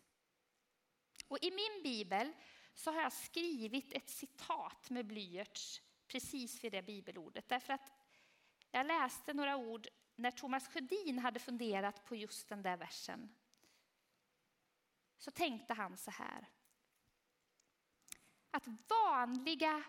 Och 1.29 1.39
I 1.43 1.51
min 1.51 1.83
bibel 1.83 2.33
så 2.75 2.93
har 2.93 3.03
jag 3.03 3.13
skrivit 3.13 3.93
ett 3.93 4.11
citat 4.11 4.91
med 4.91 5.07
blyerts 5.07 5.83
precis 6.07 6.65
vid 6.65 6.73
det 6.73 6.83
bibelordet. 6.83 7.49
Därför 7.49 7.73
att 7.73 7.93
jag 8.71 8.87
läste 8.87 9.35
några 9.35 9.57
ord 9.57 9.89
när 10.17 10.31
Thomas 10.31 10.69
Sjödin 10.69 11.19
hade 11.19 11.41
funderat 11.41 12.05
på 12.05 12.17
just 12.17 12.49
den 12.49 12.63
där 12.63 12.77
versen. 12.77 13.35
Så 15.19 15.31
tänkte 15.31 15.75
han 15.75 15.97
så 15.97 16.11
här 16.11 16.49
att 18.53 18.69
vanliga 18.89 19.85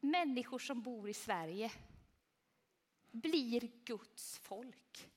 människor 0.00 0.58
som 0.58 0.82
bor 0.82 1.08
i 1.08 1.14
Sverige 1.14 1.72
blir 3.10 3.84
Guds 3.84 4.38
folk. 4.38 5.10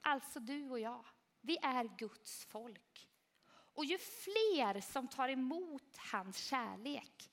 Alltså 0.00 0.40
du 0.40 0.70
och 0.70 0.80
jag, 0.80 1.04
vi 1.40 1.58
är 1.62 1.84
Guds 1.98 2.44
folk. 2.44 3.08
Och 3.74 3.84
ju 3.84 3.98
fler 3.98 4.80
som 4.80 5.08
tar 5.08 5.28
emot 5.28 5.96
hans 5.96 6.36
kärlek, 6.36 7.30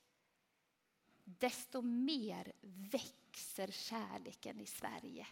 desto 1.24 1.82
mer 1.82 2.52
växer 2.60 3.70
kärleken 3.70 4.60
i 4.60 4.66
Sverige. 4.66 5.26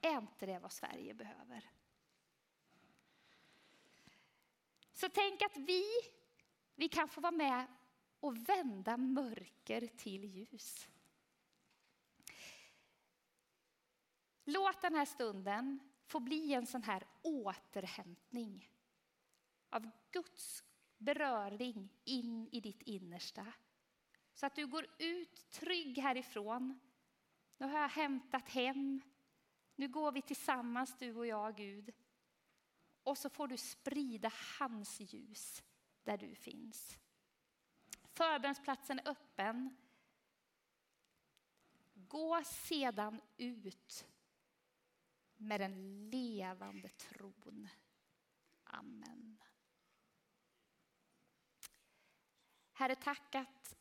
Är 0.00 0.18
inte 0.18 0.46
det 0.46 0.58
vad 0.58 0.72
Sverige 0.72 1.14
behöver? 1.14 1.70
Så 5.00 5.08
tänk 5.08 5.42
att 5.42 5.56
vi, 5.56 5.84
vi 6.74 6.88
kan 6.88 7.08
få 7.08 7.20
vara 7.20 7.32
med 7.32 7.66
och 8.20 8.48
vända 8.48 8.96
mörker 8.96 9.86
till 9.86 10.24
ljus. 10.24 10.88
Låt 14.44 14.80
den 14.80 14.94
här 14.94 15.04
stunden 15.04 15.80
få 16.06 16.20
bli 16.20 16.54
en 16.54 16.66
sån 16.66 16.82
här 16.82 17.06
återhämtning 17.22 18.70
av 19.70 19.90
Guds 20.10 20.64
beröring 20.96 21.88
in 22.04 22.48
i 22.52 22.60
ditt 22.60 22.82
innersta. 22.82 23.46
Så 24.34 24.46
att 24.46 24.54
du 24.54 24.66
går 24.66 24.86
ut 24.98 25.50
trygg 25.50 25.98
härifrån. 25.98 26.80
Nu 27.58 27.66
har 27.66 27.80
jag 27.80 27.88
hämtat 27.88 28.48
hem. 28.48 29.00
Nu 29.76 29.88
går 29.88 30.12
vi 30.12 30.22
tillsammans, 30.22 30.98
du 30.98 31.14
och 31.14 31.26
jag, 31.26 31.56
Gud. 31.56 31.94
Och 33.08 33.18
så 33.18 33.30
får 33.30 33.48
du 33.48 33.56
sprida 33.56 34.32
hans 34.58 35.00
ljus 35.00 35.62
där 36.02 36.18
du 36.18 36.34
finns. 36.34 36.98
Förbönsplatsen 38.04 38.98
är 38.98 39.08
öppen. 39.08 39.76
Gå 41.94 42.42
sedan 42.44 43.20
ut 43.36 44.06
med 45.36 45.60
den 45.60 46.10
levande 46.10 46.88
tron. 46.88 47.68
Amen. 48.64 49.38
Herre, 52.72 52.96
tack 52.96 53.34
att 53.34 53.76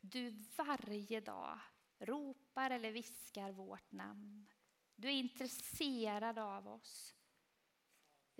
du 0.00 0.30
varje 0.56 1.20
dag 1.20 1.60
ropar 1.98 2.70
eller 2.70 2.92
viskar 2.92 3.52
vårt 3.52 3.92
namn. 3.92 4.50
Du 4.96 5.08
är 5.08 5.12
intresserad 5.12 6.38
av 6.38 6.68
oss. 6.68 7.14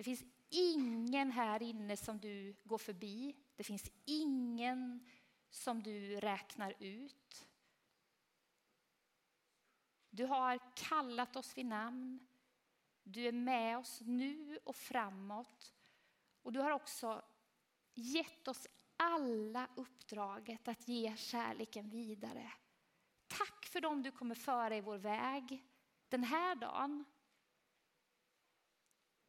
Det 0.01 0.05
finns 0.05 0.25
ingen 0.49 1.31
här 1.31 1.63
inne 1.63 1.97
som 1.97 2.19
du 2.19 2.57
går 2.65 2.79
förbi. 2.79 3.37
Det 3.57 3.65
finns 3.65 3.91
ingen 4.05 5.09
som 5.51 5.83
du 5.83 6.21
räknar 6.21 6.75
ut. 6.79 7.47
Du 10.11 10.27
har 10.27 10.59
kallat 10.77 11.37
oss 11.37 11.59
vid 11.59 11.67
namn. 11.67 12.27
Du 13.03 13.27
är 13.29 13.33
med 13.33 13.79
oss 13.79 14.01
nu 14.01 14.59
och 14.65 14.77
framåt. 14.77 15.75
Och 16.43 16.53
du 16.53 16.61
har 16.61 16.71
också 16.71 17.23
gett 17.95 18.49
oss 18.49 18.67
alla 18.97 19.69
uppdraget 19.77 20.69
att 20.69 20.89
ge 20.89 21.17
kärleken 21.17 21.91
vidare. 21.91 22.53
Tack 23.27 23.67
för 23.67 23.81
dem 23.81 24.03
du 24.03 24.11
kommer 24.11 24.35
föra 24.35 24.77
i 24.77 24.81
vår 24.81 24.99
väg 24.99 25.65
den 26.09 26.25
här 26.25 26.55
dagen. 26.55 27.05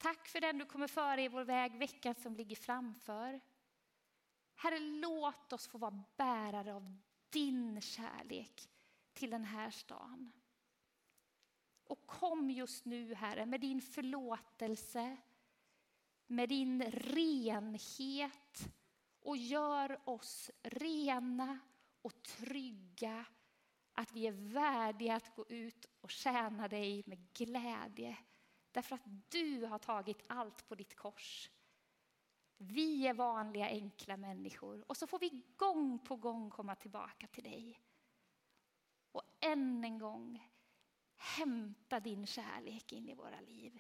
Tack 0.02 0.28
för 0.28 0.42
den 0.42 0.58
du 0.58 0.66
kommer 0.66 0.88
föra 0.88 1.22
i 1.22 1.28
vår 1.28 1.44
väg 1.44 1.78
veckan 1.78 2.16
som 2.16 2.36
ligger 2.36 2.56
framför. 2.56 3.42
Herre, 4.56 4.80
låt 4.80 5.54
oss 5.54 5.68
få 5.68 5.78
vara 5.78 6.04
bärare 6.18 6.74
av 6.74 6.98
din 7.30 7.82
kärlek 7.82 8.70
till 9.14 9.30
den 9.30 9.44
här 9.44 9.72
stan. 9.72 10.32
Och 11.84 12.08
kom 12.08 12.52
just 12.52 12.86
nu, 12.86 13.16
Herre, 13.16 13.46
med 13.46 13.62
din 13.62 13.82
förlåtelse, 13.82 15.18
med 16.28 16.50
din 16.50 16.84
renhet 16.92 18.74
och 19.20 19.38
gör 19.38 20.10
oss 20.10 20.52
rena 20.64 21.60
och 22.02 22.24
trygga 22.24 23.26
att 23.94 24.14
vi 24.14 24.28
är 24.28 24.54
värdiga 24.54 25.16
att 25.16 25.36
gå 25.36 25.46
ut 25.50 25.86
och 26.02 26.12
tjäna 26.12 26.68
dig 26.68 27.04
med 27.06 27.34
glädje. 27.34 28.18
Därför 28.72 28.96
att 28.96 29.32
du 29.32 29.66
har 29.66 29.80
tagit 29.80 30.24
allt 30.28 30.68
på 30.68 30.76
ditt 30.76 30.96
kors. 30.96 31.50
Vi 32.58 33.08
är 33.08 33.14
vanliga 33.14 33.66
enkla 33.66 34.18
människor 34.18 34.86
och 34.88 34.98
så 34.98 35.08
får 35.08 35.20
vi 35.20 35.44
gång 35.56 36.00
på 36.00 36.16
gång 36.16 36.50
komma 36.50 36.76
tillbaka 36.76 37.28
till 37.28 37.44
dig. 37.44 37.82
Och 39.12 39.24
än 39.40 39.84
en 39.84 39.98
gång 40.00 40.52
hämta 41.16 42.00
din 42.00 42.28
kärlek 42.28 42.92
in 42.92 43.10
i 43.10 43.14
våra 43.14 43.42
liv. 43.42 43.80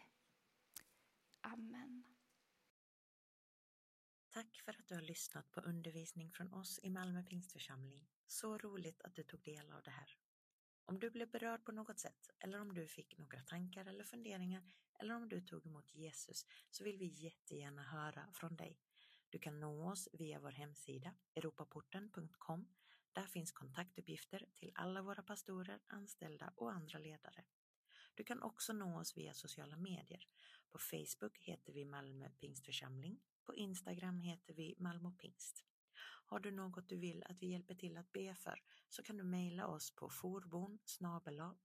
Amen. 1.41 2.03
Tack 4.29 4.61
för 4.65 4.71
att 4.79 4.87
du 4.87 4.95
har 4.95 5.01
lyssnat 5.01 5.51
på 5.51 5.61
undervisning 5.61 6.31
från 6.31 6.53
oss 6.53 6.79
i 6.83 6.89
Malmö 6.89 7.23
Pingstförsamling. 7.23 8.07
Så 8.25 8.57
roligt 8.57 9.01
att 9.01 9.15
du 9.15 9.23
tog 9.23 9.43
del 9.43 9.71
av 9.71 9.83
det 9.83 9.91
här. 9.91 10.20
Om 10.91 10.99
du 10.99 11.09
blev 11.09 11.29
berörd 11.31 11.65
på 11.65 11.71
något 11.71 11.99
sätt 11.99 12.29
eller 12.39 12.61
om 12.61 12.73
du 12.73 12.87
fick 12.87 13.17
några 13.17 13.41
tankar 13.41 13.85
eller 13.85 14.03
funderingar 14.03 14.63
eller 14.99 15.15
om 15.15 15.29
du 15.29 15.41
tog 15.41 15.65
emot 15.65 15.93
Jesus 15.93 16.45
så 16.69 16.83
vill 16.83 16.97
vi 16.97 17.05
jättegärna 17.05 17.83
höra 17.83 18.27
från 18.33 18.55
dig. 18.55 18.79
Du 19.29 19.39
kan 19.39 19.59
nå 19.59 19.91
oss 19.91 20.09
via 20.13 20.39
vår 20.39 20.51
hemsida 20.51 21.13
europaporten.com. 21.35 22.67
Där 23.11 23.25
finns 23.25 23.51
kontaktuppgifter 23.51 24.45
till 24.55 24.71
alla 24.75 25.01
våra 25.01 25.23
pastorer, 25.23 25.79
anställda 25.87 26.53
och 26.55 26.71
andra 26.71 26.99
ledare. 26.99 27.43
Du 28.15 28.23
kan 28.23 28.41
också 28.41 28.73
nå 28.73 28.99
oss 28.99 29.17
via 29.17 29.33
sociala 29.33 29.77
medier. 29.77 30.27
På 30.69 30.77
Facebook 30.77 31.37
heter 31.37 31.73
vi 31.73 31.85
Malmö 31.85 32.29
Pingstförsamling. 32.29 33.19
På 33.43 33.55
Instagram 33.55 34.19
heter 34.19 34.53
vi 34.53 34.75
Malmö 34.77 35.11
Pingst. 35.11 35.70
Har 36.31 36.39
du 36.39 36.51
något 36.51 36.89
du 36.89 36.97
vill 36.97 37.23
att 37.23 37.41
vi 37.41 37.47
hjälper 37.47 37.75
till 37.75 37.97
att 37.97 38.11
be 38.11 38.35
för 38.35 38.63
så 38.87 39.03
kan 39.03 39.17
du 39.17 39.23
mejla 39.23 39.67
oss 39.67 39.95
på 39.95 40.09
forbon 40.09 40.79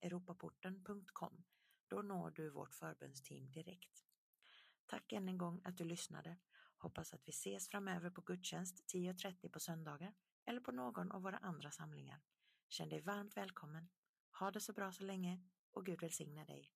europaporten.com. 0.01 1.45
Då 1.87 2.03
når 2.03 2.31
du 2.31 2.51
vårt 2.51 2.75
förbundsteam 2.75 3.53
direkt. 3.53 4.05
Tack 4.87 5.13
än 5.13 5.29
en 5.29 5.39
gång 5.39 5.61
att 5.65 5.77
du 5.77 5.85
lyssnade. 5.85 6.37
Hoppas 6.77 7.15
att 7.15 7.29
vi 7.29 7.31
ses 7.31 7.69
framöver 7.69 8.11
på 8.11 8.21
gudstjänst 8.21 8.95
10.30 8.95 9.49
på 9.49 9.61
söndagar 9.61 10.15
eller 10.45 10.61
på 10.61 10.73
någon 10.73 11.13
av 11.13 11.23
våra 11.23 11.39
andra 11.39 11.71
samlingar. 11.71 12.23
Känn 12.69 12.89
dig 12.89 13.01
varmt 13.01 13.37
välkommen. 13.37 13.89
Ha 14.39 14.51
det 14.51 14.61
så 14.61 14.73
bra 14.73 14.93
så 14.93 15.05
länge 15.05 15.43
och 15.73 15.87
Gud 15.87 16.01
välsigne 16.01 16.45
dig. 16.45 16.73